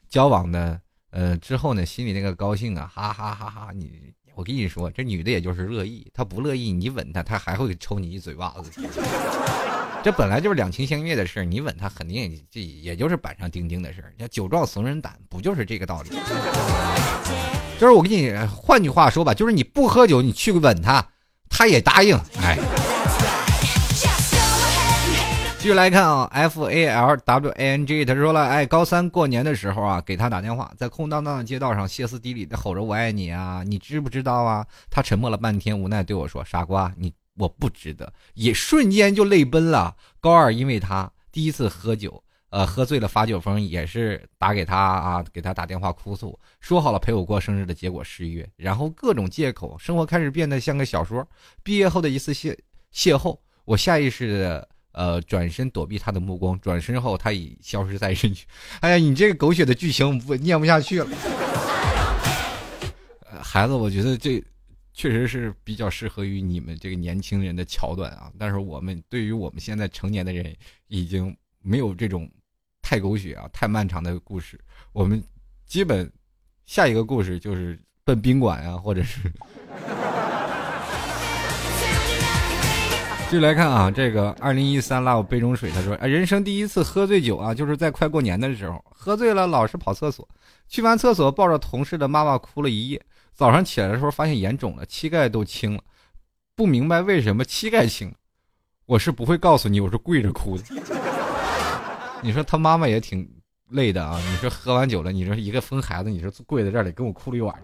[0.08, 3.70] 交往的，呃，之后呢，心里那个高兴啊，哈哈哈哈！
[3.74, 8.70] 你，我跟你说，这女的也就是乐意，她不乐意，你吻她，她还会抽你一嘴巴子。
[10.04, 14.14] 这本来就是两情相悦的事你吻她肯定这也就是板上钉钉的事儿。
[14.28, 16.12] 酒壮怂人胆，不就是这个道理？
[17.82, 21.04] 就是我跟你换句话说吧，就是你不喝酒，你去吻她，
[21.50, 22.16] 她也答应。
[22.40, 22.60] 哎，
[25.60, 34.66] 继续来看啊，F A L W A N G，他说了，哎，高三过年的时候啊，给他打电话，在空荡荡的街道上歇斯底里的吼着“我爱你啊”，你知不知道啊？
[34.90, 39.94] 他沉默了半天，无奈对我说：“傻瓜，你我不值得。”也瞬间就泪奔了。
[40.22, 42.24] 高二因为他第一次喝酒。
[42.50, 51.28] 呃，喝醉了发酒疯，也是打给他啊，给他打电话哭诉，说好了陪我过生日的结果失约，然后各种借口，生活开始变得像个小说。
[51.62, 52.58] 毕业后的一次邂
[52.94, 58.46] 邂逅，我下意识的呃转身躲避他的目光，转身后他已消失在人群。
[58.82, 61.08] 哎呀，你这个狗血的剧情我念不下去了。
[63.42, 64.44] 孩子，我觉得这
[64.94, 70.56] 确实是比较适合于你们这个年轻人的桥段啊，但是我们对于我们现在成年的人
[70.88, 72.30] 已经没有这种。
[72.90, 73.50] 太狗血啊！
[73.52, 74.58] 太漫长的故事，
[74.94, 75.22] 我们
[75.66, 76.10] 基本
[76.66, 79.30] 下一个故事就是奔宾馆呀，或者是。
[83.30, 90.26] 继续来看啊，这个二零一三拉我杯中水，他说，人生第一次喝醉酒啊，就是在快过年的时候，喝醉了老是跑厕所，
[90.70, 93.02] 去完厕所抱着同事的妈妈哭了一夜，
[93.34, 95.82] 早上起来的时候发现眼肿了，膝盖都青了，
[96.56, 98.16] 不明白为什么膝盖青，
[98.86, 100.64] 我是不会告诉你，我是跪着哭的。
[102.24, 103.30] 你说他妈妈也挺
[103.72, 107.64] 累的啊，你说喝完酒了，你说一个疯孩子，你说跪在这里跟我哭了一晚上。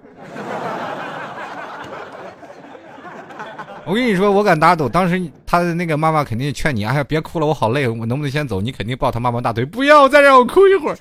[3.86, 8.62] 我跟你说，我敢打赌，当时他的那个妈妈肯定劝你，哎呀，别哭了，我好累，我能不能先走？
[8.62, 10.98] 你肯定抱他妈妈大腿，不要再让我哭一会儿。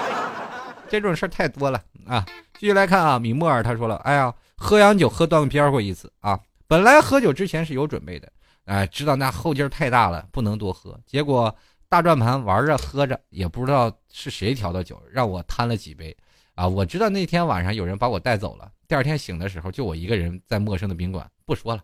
[0.86, 2.24] 这种事儿太多了啊！
[2.58, 6.38] 继续来看啊，米莫尔他说了，哎呀，喝洋酒喝断片过一次啊。
[6.68, 8.30] 本来喝酒之前是有准备的，
[8.66, 10.98] 哎，知道那后劲儿太大了，不能多喝。
[11.06, 11.54] 结果
[11.88, 16.14] 大转盘玩着喝着，也不知道是谁调的酒，让我贪了几杯
[16.54, 16.68] 啊。
[16.68, 21.26] 我知道那天晚上有人把我带走了，第二天醒的时候就我一个人在陌生的宾馆。
[21.46, 21.82] 不说了。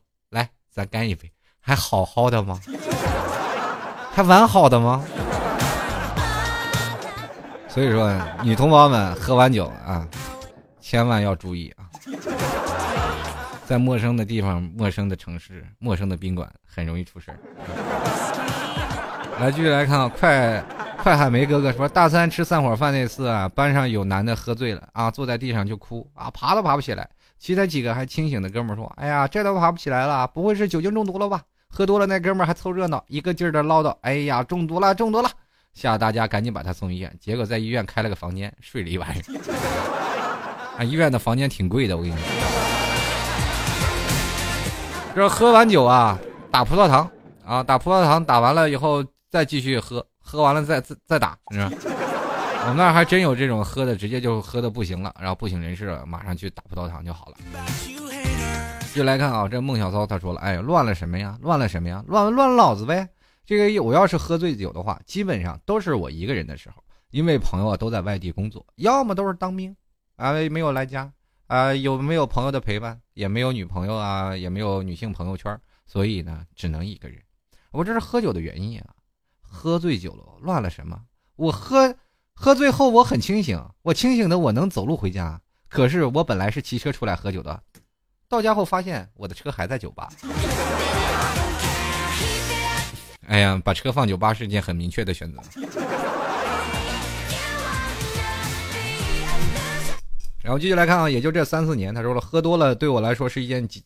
[0.70, 2.60] 咱干一杯，还好好的吗？
[4.12, 5.04] 还完好的吗？
[7.68, 8.12] 所以说，
[8.42, 10.06] 女同胞们喝完酒啊，
[10.80, 11.86] 千万要注意啊，
[13.66, 17.30] 在陌生的地方、陌生的城市、陌生的宾馆，很容易出事
[19.38, 20.62] 来，继续来看，快
[21.02, 27.08] 快喊梅哥哥说，大三吃散伙饭那次啊，班上有男的喝醉了啊，坐在地上就哭啊，爬都爬不起来。
[27.40, 31.40] 其他几个还清醒的哥们说：“哎呀，这都爬不起来了，不会是酒精中毒了吧？
[31.70, 35.30] 喝多了那哥们还凑热闹，一个劲儿的唠叨：‘哎呀，中毒了，中毒了！’
[35.72, 37.10] 吓得大家赶紧把他送医院。
[37.18, 39.34] 结果在医院开了个房间，睡了一晚上。
[40.76, 42.22] 啊，医院的房间挺贵的，我跟你说。
[45.14, 46.18] 这喝完酒啊，
[46.50, 47.10] 打葡萄糖
[47.46, 51.70] 啊，打葡萄糖，打完了以后再继续喝，喝完了再再打，你知道。”
[52.62, 57.36] 我们那儿还真有这种喝的，直接就喝的不行了，然后不省人事了，马上去打葡萄糖就好了。
[58.94, 61.38] 就来看啊，这孟小骚他说了，哎，乱了什么呀？
[61.42, 62.04] 乱了什么呀？
[62.06, 63.08] 乱乱老子呗！
[63.46, 69.74] 这个我要是喝醉酒的话，基本上都是我一个人的时候，因为朋友啊都在外地工作，要么都是当兵，
[70.16, 71.10] 啊没有来家，
[71.46, 77.18] 啊有没有朋友的陪伴，也没有女朋友啊，也没有女性朋友圈，所以呢，只能一个人。
[77.72, 78.86] 我这是喝酒的原因啊，
[79.40, 81.00] 喝醉酒了，乱了什么？
[81.34, 81.96] 我喝。
[82.42, 85.38] 喝醉后我很清醒，我清醒的我能走路回家。
[85.68, 87.62] 可是我本来是骑车出来喝酒的，
[88.30, 90.08] 到家后发现我的车还在酒吧。
[93.26, 95.38] 哎呀，把车放酒吧是一件很明确的选择。
[100.42, 103.84] 然后继续来看啊，也就这三四年，他说了，喝多了对我来说是一件极，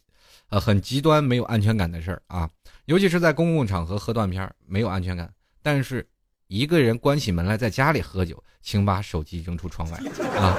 [0.51, 2.49] 呃，很极端没有安全感的事儿啊，
[2.85, 5.29] 尤其是在公共场合喝断片没有安全感。
[5.61, 6.09] 但是。
[6.49, 9.99] 一个人关起门来在家里喝酒，请把手机扔出窗外
[10.39, 10.57] 啊！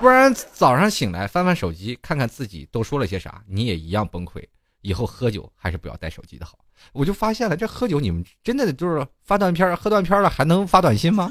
[0.00, 4.42] 不然早上醒来翻翻手机，看看自己都说了些啥，你也一样崩溃。
[4.82, 6.56] 以后喝酒还是不要带手机的好。
[6.92, 11.28] 我就发现了，这喝酒你们真的就是发断片喝断片了还能发短信吗？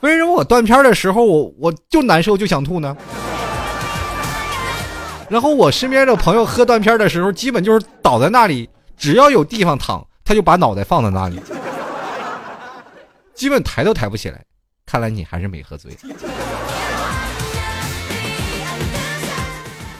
[0.00, 2.96] 为什么我断片的时候我我就难受就想吐呢？
[5.28, 11.40] 然后我身边的朋友喝断片的时候，基本就是倒在那里，只要有地方躺，他就把脑袋放在那里。
[13.34, 14.44] 基本抬都抬不起来，
[14.86, 15.96] 看来你还是没喝醉。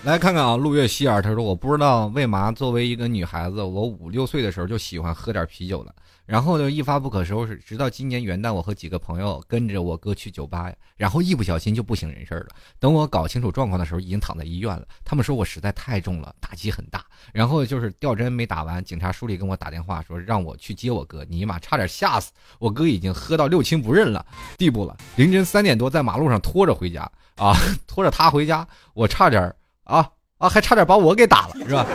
[0.04, 5.94] 来看看啊，陆月希尔，他说：“我不知道为嘛，作为一个女孩子，我五六岁的时候就喜欢喝点啤酒了。”
[6.26, 12.46] 然后呢，一发不可收拾，直到今年元旦，我和几个朋友跟着我哥去酒吧，然后一不小心就不省人事了。
[12.78, 14.86] 等我搞清楚状况的时候，已经躺在医院了。
[15.04, 17.04] 他们说我实在太重了，打击很大。
[17.32, 24.24] 然后就是吊针没打完，警察叔里跟我打电话说让我去接我哥，尼玛差点吓死我哥，已经喝到六亲不认了
[24.56, 24.96] 地步了。
[25.16, 27.02] 凌晨三点多在马路上拖着回家
[27.36, 27.54] 啊，
[27.86, 29.54] 拖着他回家，我差点
[29.84, 31.86] 啊啊，还差点把我给打了，是吧？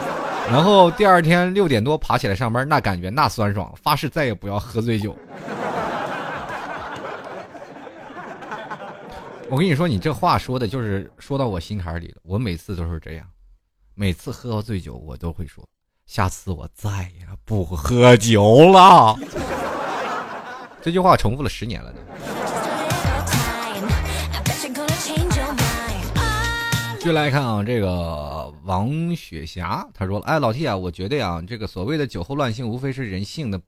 [0.51, 5.15] 然后第二天六点多爬起来上班，那感觉那酸爽，发誓再也不要喝醉酒。
[9.47, 12.15] 我跟你说，你这话说的就是说到我心坎里了。
[12.23, 13.25] 我每次都是这样，
[13.95, 15.63] 每次喝醉酒，我都会说，
[16.05, 19.15] 下次我再也不喝酒了。
[20.81, 21.99] 这句话重复了十年了呢。
[26.99, 33.59] 就来看啊，这个王雪霞，他说：“哎，老 T 啊，我觉得呀，这个所谓的酒后乱性，无非是人性的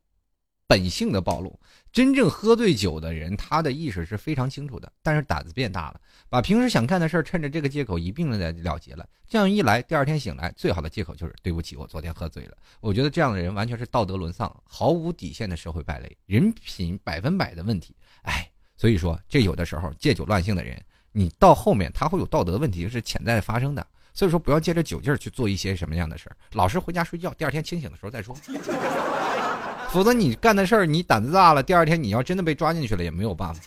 [0.68, 1.58] 本性的暴露。
[1.94, 9.08] 真正喝醉酒的人，他的意识是非常清楚的，但是胆子变大了，把平时想干的事儿，趁着这个借口一并的了结了。
[9.30, 12.58] 这样一来，第二天醒来，最好的借口就是对不起，我昨天喝醉了。
[12.82, 17.96] 我觉得这样的人完全是道德沦丧，毫无底线的社会败类，人品百分百的问题。
[18.24, 18.46] 哎。”
[18.78, 23.86] 所以说，这有的时候借酒乱性的人，你到后面他会有道德问题是潜在发生的。
[24.14, 28.36] 所以说，不要借着酒劲儿去做一些什么样的事儿，老实回家睡觉，第二天清醒的时候再说。
[29.90, 33.62] 否则你干的事儿，你胆子大了，第二天你要真的被抓进去了，也没有办法。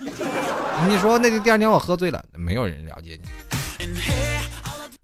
[0.87, 3.19] 你说那个第二天我喝醉了，没有人了解
[3.79, 3.87] 你。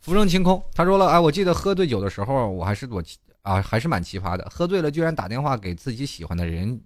[0.01, 3.03] 浮生清空，他说了，哎，我记得喝醉酒的时候，我还是我
[3.43, 4.47] 啊，还是蛮奇葩的。
[4.51, 6.79] 喝醉了居然打电话给自己喜欢的人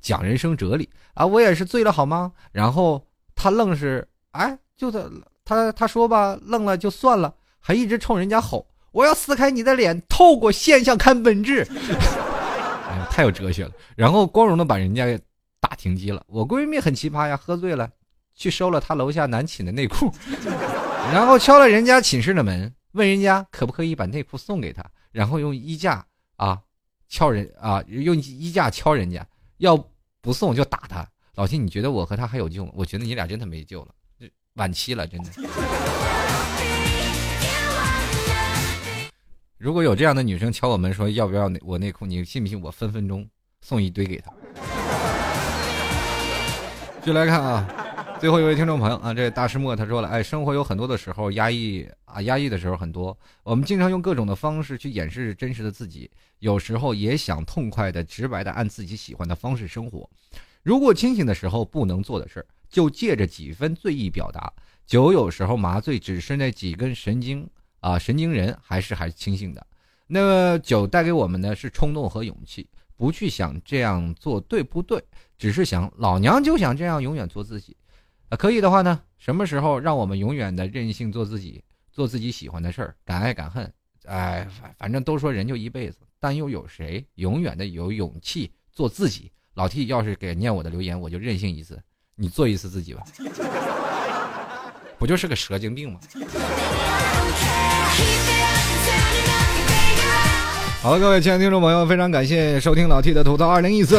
[0.00, 1.26] 讲人生哲理啊！
[1.26, 2.32] 我也是醉了好吗？
[2.52, 5.10] 然后他愣是，哎，就他
[5.44, 7.34] 他他说吧，愣了就算了。
[7.60, 11.66] 还一直冲人家吼：“我要撕开你的脸，透过现象看本质。
[11.70, 13.70] ”哎呀，太有哲学了。
[13.96, 15.18] 然后光荣的把人家给
[15.60, 16.22] 打停机了。
[16.26, 17.88] 我闺蜜很奇葩呀，喝醉了
[18.34, 20.12] 去收了她楼下男寝的内裤，
[21.12, 26.04] 然后敲了人家寝室的门，问人家可不可以把内裤送给她，然后用衣架
[26.36, 26.58] 啊
[27.08, 29.24] 敲人啊，用衣架敲人家，
[29.58, 29.76] 要
[30.20, 31.06] 不送就打他。
[31.36, 32.72] 老秦，你觉得我和他还有救吗？
[32.74, 33.94] 我觉得你俩真的没救了，
[34.54, 35.30] 晚期了，真的。
[39.56, 43.26] 如果有这样的女生敲我门说要不要我内裤，你信不信我分分钟
[43.62, 44.30] 送一堆给她？
[47.00, 47.66] 继续来看啊，
[48.20, 60.08] 最后一位听众朋友啊，这大师墨他说了，哎，生活有很多的时候压抑啊，压抑的时候很多，我们经常用各种的方式去掩饰真实的自己，有时候也想痛快的、直白的按自己喜欢的方式生活。
[60.62, 64.52] 如果清醒的时候不能做的事儿，就借着几分醉意表达。
[64.84, 67.48] 酒有时候麻醉只是那几根神经。
[67.78, 69.66] 啊，神经人还是还清醒的。
[70.06, 75.02] 那么酒带给我们的是冲动和勇气，不去想这样做对不对，
[75.36, 77.76] 只是想老娘就想这样永远做自己。
[78.28, 83.68] 啊，可以的话呢，什么时候让我们永远的任性做自己，做自己喜欢的事儿，敢爱敢恨。
[84.04, 89.32] 哎，反反正都说人就一辈子，但又有谁永远的有勇气做自己？
[89.54, 91.82] 老 T 要是给念我的留言，我就任性一次，
[92.22, 93.02] 你做一次自己吧。
[94.96, 95.98] 不就是个蛇精病吗？
[100.80, 103.96] 好了，各位亲爱的听众朋友，非常感谢收听老 T 的吐槽二零一四。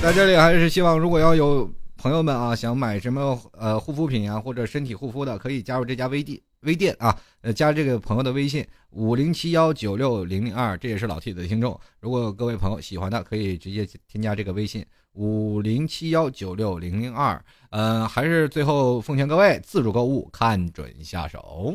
[0.00, 11.78] 在这里还是希望，如果要有朋友们啊想买什么呃护肤品啊或者身体护肤的，可以加入这家微店微店啊，呃加这个朋友的微信五零七幺九六零零二，这也是老 T 的听众。
[12.00, 14.82] 如果各位朋友喜欢的，可以直接添加这个微信
[15.16, 17.42] 五零七幺九六零零二。
[17.70, 21.74] 嗯，还是最后奉劝各位自主购物，看准下手。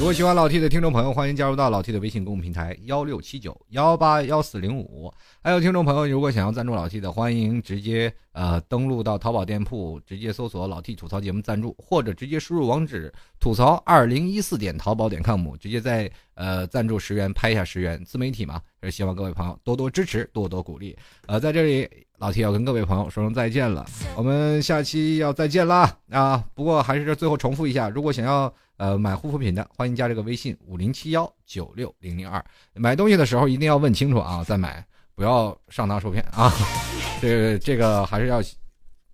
[0.00, 5.12] 如果喜欢老 T 的听众朋友，欢迎加入到老 T 的微信公众平台幺六七九幺八幺四零五。
[5.42, 20.96] 还有听众朋友，如果想要赞助老 T 的，欢迎直接呃登录到淘宝店铺，直接搜索老 T 吐槽节目赞助，或者直接输入网址吐槽二零一四点淘宝点 com，直接在呃赞助十元拍一下十元，自媒体嘛，也希望各位朋友多多支持，多多鼓励。
[21.26, 21.86] 呃，在这里
[22.20, 26.44] 老铁要跟各位朋友说声再见了，我们下期要再见啦啊！
[26.54, 28.52] 不过还是最后重复一下，如果想要。
[28.80, 32.42] 呃，买护肤品的欢迎加这个微信五零七幺九六零零二。
[32.72, 34.82] 买东西的时候一定要问清楚啊，再买，
[35.14, 36.50] 不要上当受骗啊。
[37.20, 38.40] 这个这个还是要，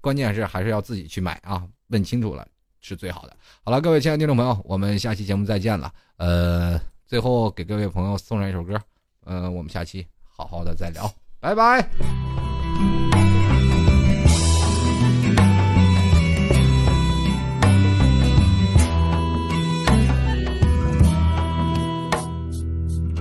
[0.00, 2.46] 关键是还是要自己去买啊，问清楚了
[2.80, 3.36] 是最好的。
[3.64, 5.92] 好了，各位亲爱的听众朋友，我们下期节目再见了。
[6.18, 8.80] 呃，最后给各位朋友送上一首歌，
[9.24, 12.55] 呃，我们下期好好的再聊，拜拜。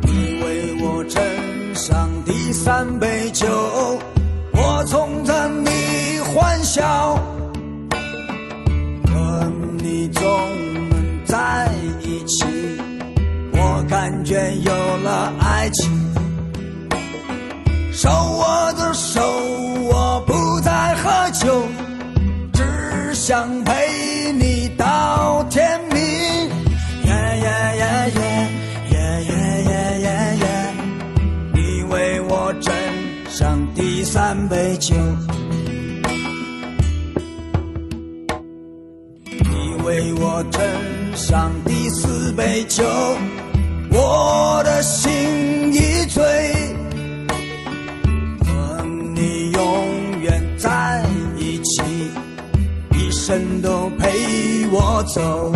[0.01, 1.15] 你为我斟
[1.73, 3.47] 上第三杯酒，
[4.51, 7.15] 我从着你欢笑，
[9.07, 10.23] 和你总
[10.89, 11.69] 能在
[12.01, 12.45] 一起，
[13.51, 15.91] 我感觉有了爱情。
[17.91, 19.21] 手握着手，
[23.27, 27.11] 想陪你到天明耶
[27.41, 28.51] 耶耶耶
[28.91, 30.73] 耶耶耶耶耶
[31.51, 32.71] 你为我斟
[33.27, 34.95] 上第三杯酒
[39.29, 42.83] 你为我斟上第四杯酒
[43.89, 45.54] 我的心。
[53.27, 55.51] 生都陪我走，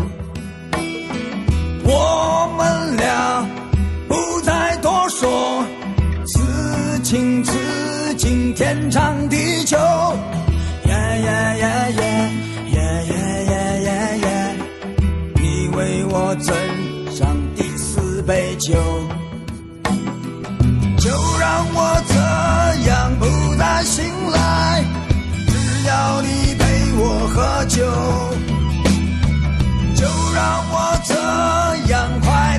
[1.83, 3.47] 我们俩
[4.07, 5.63] 不再多说，
[6.25, 7.53] 此情此。
[8.17, 9.77] 景天长地久，
[10.87, 12.01] 耶耶耶耶
[12.71, 13.13] 耶耶
[13.45, 13.53] 耶
[13.83, 14.55] 耶耶，
[15.35, 16.49] 你为我斟
[17.15, 18.73] 上第四杯酒，
[20.97, 24.83] 就让我这样不再醒来，
[25.45, 26.48] 只要你。
[27.01, 27.85] 我喝酒
[29.95, 31.13] 就让我这
[31.91, 32.58] 样快